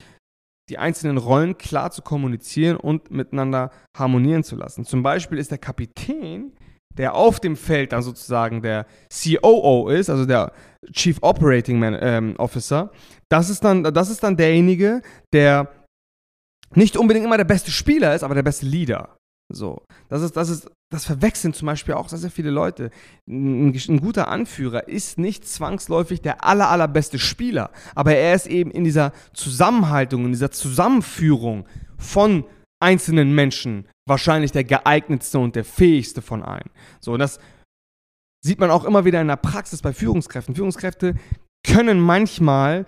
die 0.70 0.78
einzelnen 0.78 1.18
Rollen 1.18 1.58
klar 1.58 1.90
zu 1.90 2.02
kommunizieren 2.02 2.76
und 2.76 3.10
miteinander 3.10 3.70
harmonieren 3.96 4.42
zu 4.42 4.56
lassen. 4.56 4.84
Zum 4.84 5.02
Beispiel 5.02 5.38
ist 5.38 5.50
der 5.50 5.58
Kapitän, 5.58 6.52
der 6.96 7.14
auf 7.14 7.38
dem 7.38 7.56
Feld 7.56 7.92
dann 7.92 8.02
sozusagen 8.02 8.62
der 8.62 8.86
COO 9.10 9.88
ist, 9.90 10.08
also 10.08 10.24
der 10.24 10.52
Chief 10.92 11.18
Operating 11.20 11.78
Man, 11.78 11.96
ähm, 12.00 12.34
Officer, 12.38 12.90
das 13.28 13.50
ist, 13.50 13.62
dann, 13.62 13.84
das 13.84 14.08
ist 14.08 14.22
dann 14.22 14.36
derjenige, 14.36 15.02
der 15.32 15.68
nicht 16.74 16.96
unbedingt 16.96 17.26
immer 17.26 17.36
der 17.36 17.44
beste 17.44 17.70
Spieler 17.70 18.14
ist, 18.14 18.22
aber 18.22 18.34
der 18.34 18.42
beste 18.42 18.66
Leader. 18.66 19.16
So, 19.52 19.84
das 20.08 20.22
ist, 20.22 20.36
das 20.36 20.48
ist, 20.48 20.70
das 20.90 21.04
verwechseln 21.04 21.54
zum 21.54 21.66
Beispiel 21.66 21.94
auch 21.94 22.08
sehr, 22.08 22.18
sehr 22.18 22.30
viele 22.30 22.50
Leute. 22.50 22.90
Ein, 23.28 23.68
ein, 23.68 24.00
guter 24.00 24.28
Anführer 24.28 24.88
ist 24.88 25.18
nicht 25.18 25.46
zwangsläufig 25.46 26.20
der 26.20 26.44
aller, 26.44 26.68
allerbeste 26.68 27.18
Spieler, 27.18 27.70
aber 27.94 28.16
er 28.16 28.34
ist 28.34 28.48
eben 28.48 28.72
in 28.72 28.82
dieser 28.82 29.12
Zusammenhaltung, 29.34 30.24
in 30.24 30.32
dieser 30.32 30.50
Zusammenführung 30.50 31.66
von 31.96 32.44
einzelnen 32.82 33.34
Menschen 33.34 33.86
wahrscheinlich 34.06 34.52
der 34.52 34.64
geeignetste 34.64 35.38
und 35.38 35.54
der 35.54 35.64
fähigste 35.64 36.22
von 36.22 36.42
allen. 36.42 36.70
So, 37.00 37.12
und 37.12 37.20
das 37.20 37.38
sieht 38.44 38.58
man 38.58 38.70
auch 38.70 38.84
immer 38.84 39.04
wieder 39.04 39.20
in 39.20 39.28
der 39.28 39.36
Praxis 39.36 39.82
bei 39.82 39.92
Führungskräften. 39.92 40.54
Führungskräfte 40.54 41.14
können 41.66 42.00
manchmal 42.00 42.86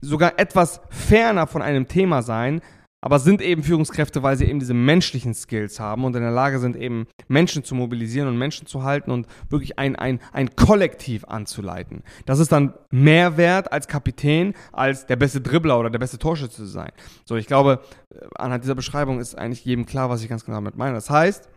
sogar 0.00 0.38
etwas 0.38 0.80
ferner 0.90 1.46
von 1.46 1.62
einem 1.62 1.88
Thema 1.88 2.22
sein, 2.22 2.60
aber 3.00 3.20
sind 3.20 3.40
eben 3.40 3.62
Führungskräfte, 3.62 4.22
weil 4.22 4.36
sie 4.36 4.46
eben 4.46 4.58
diese 4.58 4.74
menschlichen 4.74 5.32
Skills 5.32 5.78
haben 5.78 6.04
und 6.04 6.16
in 6.16 6.22
der 6.22 6.32
Lage 6.32 6.58
sind, 6.58 6.74
eben 6.74 7.06
Menschen 7.28 7.62
zu 7.62 7.74
mobilisieren 7.74 8.28
und 8.28 8.36
Menschen 8.36 8.66
zu 8.66 8.82
halten 8.82 9.12
und 9.12 9.28
wirklich 9.48 9.78
ein, 9.78 9.94
ein, 9.94 10.20
ein 10.32 10.56
Kollektiv 10.56 11.24
anzuleiten. 11.24 12.02
Das 12.26 12.40
ist 12.40 12.50
dann 12.50 12.74
mehr 12.90 13.36
wert 13.36 13.72
als 13.72 13.86
Kapitän, 13.86 14.54
als 14.72 15.06
der 15.06 15.16
beste 15.16 15.40
Dribbler 15.40 15.78
oder 15.78 15.90
der 15.90 16.00
beste 16.00 16.18
Torschütze 16.18 16.56
zu 16.56 16.66
sein. 16.66 16.90
So, 17.24 17.36
ich 17.36 17.46
glaube, 17.46 17.82
äh, 18.12 18.26
anhand 18.34 18.64
dieser 18.64 18.74
Beschreibung 18.74 19.20
ist 19.20 19.38
eigentlich 19.38 19.64
jedem 19.64 19.86
klar, 19.86 20.10
was 20.10 20.22
ich 20.22 20.28
ganz 20.28 20.44
genau 20.44 20.56
damit 20.56 20.76
meine. 20.76 20.94
Das 20.94 21.08
heißt, 21.08 21.48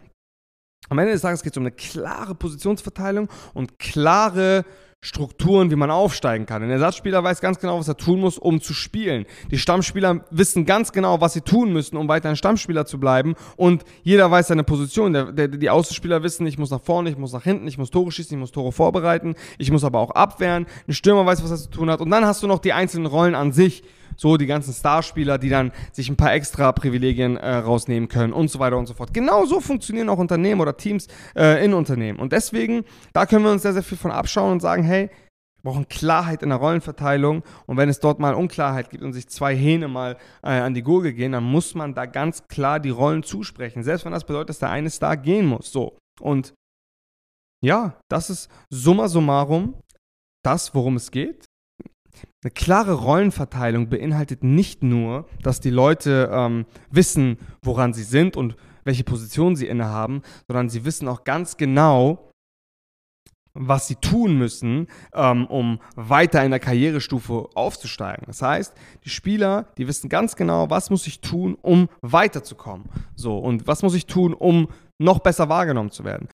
am 0.90 1.00
Ende 1.00 1.14
des 1.14 1.22
Tages 1.22 1.42
geht 1.42 1.54
es 1.54 1.58
um 1.58 1.64
eine 1.64 1.72
klare 1.72 2.36
Positionsverteilung 2.36 3.30
und 3.54 3.80
klare 3.80 4.66
Strukturen, 5.04 5.72
wie 5.72 5.76
man 5.76 5.90
aufsteigen 5.90 6.46
kann. 6.46 6.62
Ein 6.62 6.70
Ersatzspieler 6.70 7.24
weiß 7.24 7.42
ganz 7.42 7.58
genau, 7.58 7.80
was 7.80 7.88
er 7.88 7.98
tun 7.98 8.20
muss, 8.20 8.38
um 8.38 8.62
zu 8.62 8.76
spielen. 8.76 9.26
Die 9.50 9.58
Stammspieler 9.58 10.26
wissen 10.30 10.64
ganz 10.68 10.92
genau, 10.92 11.20
was 11.20 11.34
sie 11.34 11.42
tun 11.42 11.74
müssen, 11.74 11.98
um 11.98 12.08
weiter 12.08 12.30
ein 12.30 12.36
Stammspieler 12.36 12.86
zu 12.86 13.00
bleiben. 13.00 13.34
Und 13.56 13.84
jeder 14.04 14.30
weiß 14.30 14.50
seine 14.50 14.64
Position. 14.64 15.14
Der, 15.14 15.32
der, 15.32 15.48
die 15.48 15.72
Außenspieler 15.72 16.22
wissen, 16.22 16.46
ich 16.46 16.60
muss 16.60 16.70
nach 16.70 16.82
vorne, 16.82 17.10
ich 17.10 17.18
muss 17.18 17.34
nach 17.34 17.42
hinten, 17.42 17.68
ich 17.68 17.80
muss 17.80 17.90
Tore 17.90 18.12
schießen, 18.12 18.38
ich 18.38 18.40
muss 18.40 18.52
Tore 18.52 18.72
vorbereiten, 18.72 19.34
ich 19.58 19.72
muss 19.72 19.84
aber 19.84 19.98
auch 19.98 20.12
abwehren. 20.12 20.68
Ein 20.88 20.94
Stürmer 20.94 21.26
weiß, 21.26 21.44
was 21.44 21.50
er 21.50 21.58
zu 21.58 21.72
tun 21.72 21.90
hat. 21.90 22.00
Und 22.00 22.12
dann 22.12 22.24
hast 22.24 22.44
du 22.44 22.48
noch 22.48 22.60
die 22.60 22.74
einzelnen 22.74 23.08
Rollen 23.08 23.34
an 23.34 23.54
sich 23.54 23.82
so 24.22 24.38
die 24.38 24.46
ganzen 24.46 24.72
Starspieler, 24.72 25.40
die 25.40 25.50
dann 25.50 25.72
sich 25.92 26.08
ein 26.08 26.16
paar 26.16 26.32
extra 26.34 26.72
Privilegien 26.74 27.38
äh, 27.38 27.56
rausnehmen 27.56 28.08
können 28.08 28.34
und 28.34 28.52
so 28.52 28.60
weiter 28.60 28.78
und 28.78 28.86
so 28.86 28.94
fort. 28.94 29.16
Genau 29.16 29.46
so 29.46 29.60
funktionieren 29.60 30.10
auch 30.10 30.20
Unternehmen 30.20 30.62
oder 30.62 30.78
Teams 30.78 31.08
äh, 31.36 31.66
in 31.66 31.74
Unternehmen. 31.74 32.20
Und 32.20 32.32
deswegen, 32.32 32.86
da 33.14 33.26
können 33.26 33.44
wir 33.44 33.52
uns 33.52 33.64
sehr, 33.64 33.74
sehr 33.74 33.82
viel 33.82 33.98
von 33.98 34.12
abschauen 34.12 34.52
und 34.52 34.60
sagen, 34.60 34.84
hey, 34.84 35.10
wir 35.64 35.72
brauchen 35.72 35.88
Klarheit 35.90 36.44
in 36.44 36.50
der 36.50 36.60
Rollenverteilung 36.60 37.42
und 37.66 37.78
wenn 37.78 37.90
es 37.90 38.00
dort 38.00 38.20
mal 38.20 38.36
Unklarheit 38.36 38.92
gibt 38.92 39.04
und 39.04 39.14
sich 39.14 39.28
zwei 39.28 39.56
Hähne 39.56 39.88
mal 39.88 40.18
äh, 40.44 40.50
an 40.50 40.76
die 40.76 40.84
Gurgel 40.84 41.14
gehen, 41.14 41.32
dann 41.32 41.44
muss 41.44 41.74
man 41.74 41.96
da 41.96 42.06
ganz 42.06 42.48
klar 42.48 42.80
die 42.80 42.90
Rollen 42.92 43.24
zusprechen, 43.24 43.82
selbst 43.82 44.06
wenn 44.06 44.12
das 44.12 44.26
bedeutet, 44.26 44.50
dass 44.50 44.60
der 44.60 44.70
eine 44.70 44.92
Star 44.92 45.18
gehen 45.18 45.48
muss. 45.48 45.72
So 45.72 45.98
und 46.20 46.54
ja, 47.64 48.00
das 48.08 48.30
ist 48.30 48.52
summa 48.70 49.08
summarum 49.08 49.76
das, 50.44 50.74
worum 50.74 50.96
es 50.96 51.12
geht. 51.12 51.46
Eine 52.44 52.52
klare 52.52 52.94
Rollenverteilung 52.94 53.90
beinhaltet 53.90 54.44
nicht 54.44 54.84
nur, 54.84 55.28
dass 55.42 55.60
die 55.60 55.70
Leute 55.70 56.30
ähm, 56.32 56.66
wissen, 56.90 57.38
woran 57.62 57.94
sie 57.94 58.04
sind 58.04 58.36
und 58.36 58.56
welche 58.84 59.04
Position 59.04 59.56
sie 59.56 59.68
innehaben, 59.68 60.22
sondern 60.48 60.70
sie 60.70 60.86
wissen 60.86 61.08
auch 61.08 61.24
ganz 61.24 61.58
genau, 61.58 62.32
was 63.54 63.88
sie 63.88 63.96
tun 63.96 64.38
müssen, 64.38 64.88
ähm, 65.14 65.46
um 65.48 65.80
weiter 65.96 66.44
in 66.44 66.52
der 66.52 66.60
Karrierestufe 66.60 67.50
aufzusteigen. 67.54 68.24
Das 68.28 68.42
heißt, 68.42 68.74
die 69.04 69.10
Spieler, 69.10 69.68
die 69.78 69.88
wissen 69.88 70.10
ganz 70.10 70.36
genau, 70.36 70.70
was 70.70 70.90
muss 70.90 71.06
ich 71.08 71.22
tun, 71.22 71.58
um 71.62 71.90
weiterzukommen. 72.02 72.90
So, 73.16 73.38
und 73.38 73.68
was 73.68 73.84
muss 73.84 73.94
ich 73.94 74.06
tun, 74.06 74.34
um 74.34 74.70
noch 75.00 75.20
besser 75.20 75.50
wahrgenommen 75.50 75.92
zu 75.92 76.04
werden. 76.04 76.30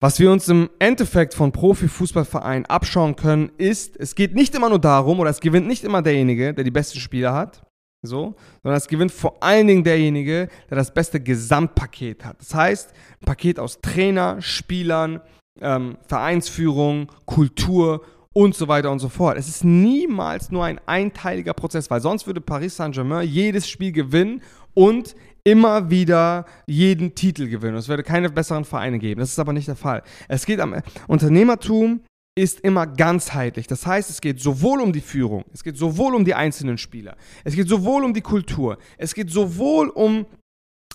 Was 0.00 0.20
wir 0.20 0.30
uns 0.30 0.46
im 0.48 0.70
Endeffekt 0.78 1.34
von 1.34 1.50
Profifußballvereinen 1.50 2.66
abschauen 2.66 3.16
können, 3.16 3.50
ist, 3.58 3.96
es 3.96 4.14
geht 4.14 4.32
nicht 4.32 4.54
immer 4.54 4.68
nur 4.68 4.78
darum, 4.78 5.18
oder 5.18 5.30
es 5.30 5.40
gewinnt 5.40 5.66
nicht 5.66 5.82
immer 5.82 6.02
derjenige, 6.02 6.54
der 6.54 6.62
die 6.62 6.70
besten 6.70 7.00
Spieler 7.00 7.34
hat, 7.34 7.66
so, 8.02 8.36
sondern 8.62 8.78
es 8.78 8.86
gewinnt 8.86 9.10
vor 9.10 9.42
allen 9.42 9.66
Dingen 9.66 9.82
derjenige, 9.82 10.50
der 10.70 10.76
das 10.76 10.94
beste 10.94 11.18
Gesamtpaket 11.18 12.24
hat. 12.24 12.40
Das 12.40 12.54
heißt, 12.54 12.92
ein 13.20 13.26
Paket 13.26 13.58
aus 13.58 13.80
Trainer, 13.80 14.40
Spielern, 14.40 15.20
ähm, 15.60 15.98
Vereinsführung, 16.06 17.10
Kultur 17.26 18.04
und 18.32 18.54
so 18.54 18.68
weiter 18.68 18.92
und 18.92 19.00
so 19.00 19.08
fort. 19.08 19.36
Es 19.36 19.48
ist 19.48 19.64
niemals 19.64 20.52
nur 20.52 20.64
ein 20.64 20.80
einteiliger 20.86 21.54
Prozess, 21.54 21.90
weil 21.90 22.00
sonst 22.00 22.28
würde 22.28 22.40
Paris 22.40 22.76
Saint-Germain 22.76 23.26
jedes 23.26 23.68
Spiel 23.68 23.90
gewinnen 23.90 24.42
und 24.74 25.16
immer 25.44 25.90
wieder 25.90 26.46
jeden 26.66 27.14
Titel 27.14 27.48
gewinnen. 27.48 27.76
Es 27.76 27.88
würde 27.88 28.02
keine 28.02 28.30
besseren 28.30 28.64
Vereine 28.64 28.98
geben. 28.98 29.20
Das 29.20 29.30
ist 29.30 29.38
aber 29.38 29.52
nicht 29.52 29.68
der 29.68 29.76
Fall. 29.76 30.02
Es 30.28 30.46
geht 30.46 30.60
am 30.60 30.74
Unternehmertum 31.06 32.00
ist 32.38 32.60
immer 32.60 32.86
ganzheitlich. 32.86 33.66
Das 33.66 33.86
heißt, 33.86 34.10
es 34.10 34.20
geht 34.20 34.40
sowohl 34.40 34.80
um 34.80 34.92
die 34.92 35.00
Führung, 35.00 35.44
es 35.52 35.64
geht 35.64 35.76
sowohl 35.76 36.14
um 36.14 36.24
die 36.24 36.34
einzelnen 36.34 36.78
Spieler, 36.78 37.16
es 37.44 37.54
geht 37.54 37.68
sowohl 37.68 38.04
um 38.04 38.14
die 38.14 38.20
Kultur, 38.20 38.78
es 38.96 39.14
geht 39.14 39.30
sowohl 39.30 39.88
um 39.88 40.24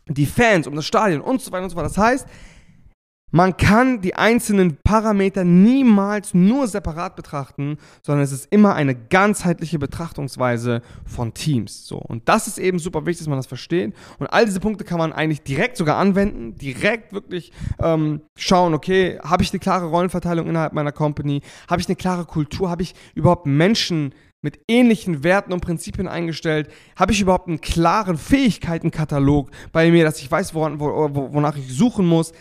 die 0.08 0.26
Fans, 0.26 0.68
um 0.68 0.76
das 0.76 0.86
Stadion 0.86 1.22
und 1.22 1.42
so 1.42 1.52
weiter 1.52 1.64
und 1.64 1.70
so 1.70 1.76
fort. 1.76 1.86
Das 1.86 1.98
heißt, 1.98 2.28
man 3.34 3.58
kann 3.58 4.00
die 4.00 4.13
einzelnen 4.13 4.78
Parameter 4.84 5.44
niemals 5.44 6.36
nur 6.36 6.68
separat 6.68 7.16
betrachten, 7.16 7.80
sondern 8.04 8.24
es 8.24 8.32
ist 8.32 8.48
immer 8.52 8.75
eine 8.75 8.94
ganzheitliche 8.94 9.80
Betrachtungsweise 9.80 10.84
von 11.04 11.34
Teams. 11.34 11.88
So. 11.88 11.98
Und 11.98 12.30
das 12.30 12.48
ist 12.48 12.60
eben 12.60 12.78
super 12.78 13.08
wichtig, 13.08 13.22
dass 13.22 13.30
man 13.30 13.40
das 13.40 13.48
versteht. 13.48 13.96
Und 14.20 14.28
all 14.28 14.46
diese 14.46 14.60
Punkte 14.60 14.84
kann 14.84 15.00
man 15.00 15.12
eigentlich 15.12 15.42
direkt 15.42 15.78
sogar 15.78 15.98
anwenden, 15.98 16.56
direkt 16.58 17.12
wirklich 17.12 17.52
ähm, 17.80 18.22
schauen, 18.36 18.75
okay, 18.75 19.18
habe 19.24 19.42
ich 19.42 19.52
eine 19.52 19.60
klare 19.60 19.88
Rollenverteilung 19.88 20.48
innerhalb 20.48 20.74
meiner 20.74 20.92
Company? 20.92 21.42
Habe 21.68 21.82
ich 21.82 21.88
eine 21.88 21.96
klare 21.96 22.25
Kultur? 22.25 22.70
Habe 22.70 22.84
ich 22.84 22.94
überhaupt 23.16 23.48
Menschen 23.48 24.13
mit 24.44 24.60
ähnlichen 24.68 25.24
Werten 25.24 25.54
und 25.54 25.62
Prinzipien 25.62 26.08
eingestellt? 26.08 26.70
Habe 26.96 27.13
ich 27.13 27.22
überhaupt 27.22 27.48
einen 27.48 27.62
klaren 27.62 28.20
Fähigkeitenkatalog 28.20 29.50
bei 29.72 29.90
mir, 29.90 30.04
dass 30.04 30.20
ich 30.20 30.30
weiß, 30.30 30.54
woran, 30.54 30.80
wonach 30.80 31.58
ich 31.58 31.75
suchen 31.75 32.06
muss? 32.06 32.32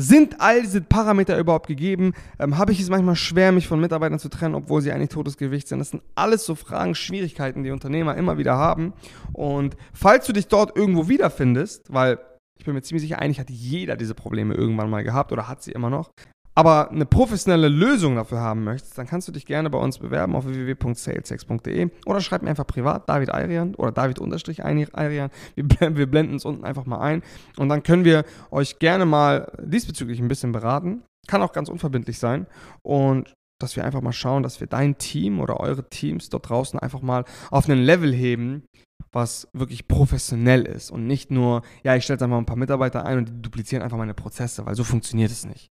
Sind 0.00 0.40
all 0.40 0.62
diese 0.62 0.80
Parameter 0.80 1.38
überhaupt 1.38 1.66
gegeben? 1.66 2.14
Ähm, 2.38 2.56
Habe 2.56 2.72
ich 2.72 2.80
es 2.80 2.88
manchmal 2.88 3.16
schwer, 3.16 3.52
mich 3.52 3.68
von 3.68 3.80
Mitarbeitern 3.80 4.18
zu 4.18 4.30
trennen, 4.30 4.54
obwohl 4.54 4.80
sie 4.80 4.92
eigentlich 4.92 5.10
totes 5.10 5.36
Gewicht 5.36 5.68
sind? 5.68 5.78
Das 5.78 5.90
sind 5.90 6.02
alles 6.14 6.46
so 6.46 6.54
Fragen, 6.54 6.94
Schwierigkeiten, 6.94 7.64
die 7.64 7.70
Unternehmer 7.70 8.16
immer 8.16 8.38
wieder 8.38 8.56
haben. 8.56 8.94
Und 9.34 9.76
falls 9.92 10.26
du 10.26 10.32
dich 10.32 10.48
dort 10.48 10.74
irgendwo 10.74 11.08
wiederfindest, 11.08 11.92
weil 11.92 12.18
ich 12.58 12.64
bin 12.64 12.72
mir 12.72 12.80
ziemlich 12.80 13.02
sicher, 13.02 13.18
eigentlich 13.18 13.40
hat 13.40 13.50
jeder 13.50 13.96
diese 13.96 14.14
Probleme 14.14 14.54
irgendwann 14.54 14.88
mal 14.88 15.04
gehabt 15.04 15.32
oder 15.32 15.48
hat 15.48 15.62
sie 15.62 15.72
immer 15.72 15.90
noch, 15.90 16.10
aber 16.54 16.90
eine 16.90 17.06
professionelle 17.06 17.68
Lösung 17.68 18.16
dafür 18.16 18.40
haben 18.40 18.64
möchtest, 18.64 18.98
dann 18.98 19.06
kannst 19.06 19.28
du 19.28 19.32
dich 19.32 19.46
gerne 19.46 19.70
bei 19.70 19.78
uns 19.78 19.98
bewerben 19.98 20.34
auf 20.34 20.46
www.salesex.de 20.46 21.90
oder 22.06 22.20
schreib 22.20 22.42
mir 22.42 22.50
einfach 22.50 22.66
privat 22.66 23.08
David 23.08 23.30
Ayrian 23.30 23.74
oder 23.76 23.92
David-Ayrian. 23.92 25.30
Wir, 25.54 26.06
blenden 26.06 26.36
es 26.36 26.44
unten 26.44 26.64
einfach 26.64 26.86
mal 26.86 27.00
ein 27.00 27.22
und 27.56 27.68
dann 27.68 27.82
können 27.82 28.04
wir 28.04 28.24
euch 28.50 28.78
gerne 28.78 29.06
mal 29.06 29.52
diesbezüglich 29.62 30.20
ein 30.20 30.28
bisschen 30.28 30.52
beraten. 30.52 31.02
Kann 31.28 31.42
auch 31.42 31.52
ganz 31.52 31.68
unverbindlich 31.68 32.18
sein 32.18 32.46
und 32.82 33.32
dass 33.60 33.76
wir 33.76 33.84
einfach 33.84 34.00
mal 34.00 34.12
schauen, 34.12 34.42
dass 34.42 34.58
wir 34.60 34.66
dein 34.66 34.98
Team 34.98 35.38
oder 35.38 35.60
eure 35.60 35.88
Teams 35.88 36.30
dort 36.30 36.48
draußen 36.48 36.80
einfach 36.80 37.02
mal 37.02 37.24
auf 37.50 37.68
einen 37.68 37.82
Level 37.82 38.12
heben, 38.12 38.64
was 39.12 39.48
wirklich 39.52 39.86
professionell 39.86 40.62
ist 40.66 40.90
und 40.90 41.06
nicht 41.06 41.30
nur, 41.30 41.62
ja, 41.84 41.94
ich 41.94 42.04
stelle 42.04 42.20
einfach 42.20 42.38
ein 42.38 42.46
paar 42.46 42.56
Mitarbeiter 42.56 43.04
ein 43.04 43.18
und 43.18 43.28
die 43.28 43.42
duplizieren 43.42 43.82
einfach 43.82 43.98
meine 43.98 44.14
Prozesse, 44.14 44.64
weil 44.66 44.74
so 44.74 44.84
funktioniert 44.84 45.30
es 45.30 45.44
nicht. 45.44 45.68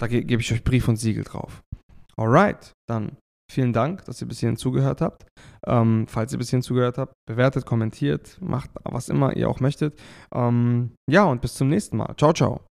Da 0.00 0.06
ge 0.06 0.22
gebe 0.22 0.40
ich 0.42 0.52
euch 0.52 0.64
Brief 0.64 0.88
und 0.88 0.96
Siegel 0.96 1.24
drauf. 1.24 1.62
Alright, 2.16 2.72
dann 2.88 3.16
vielen 3.50 3.72
Dank, 3.72 4.04
dass 4.04 4.20
ihr 4.20 4.28
bis 4.28 4.40
hierhin 4.40 4.56
zugehört 4.56 5.00
habt. 5.00 5.26
Ähm, 5.66 6.06
falls 6.08 6.32
ihr 6.32 6.38
bis 6.38 6.50
hierhin 6.50 6.62
zugehört 6.62 6.98
habt, 6.98 7.14
bewertet, 7.26 7.66
kommentiert, 7.66 8.38
macht 8.40 8.70
was 8.84 9.08
immer 9.08 9.36
ihr 9.36 9.48
auch 9.48 9.60
möchtet. 9.60 10.00
Ähm, 10.34 10.94
ja, 11.10 11.24
und 11.24 11.40
bis 11.40 11.54
zum 11.54 11.68
nächsten 11.68 11.96
Mal. 11.96 12.14
Ciao, 12.16 12.32
ciao. 12.32 12.67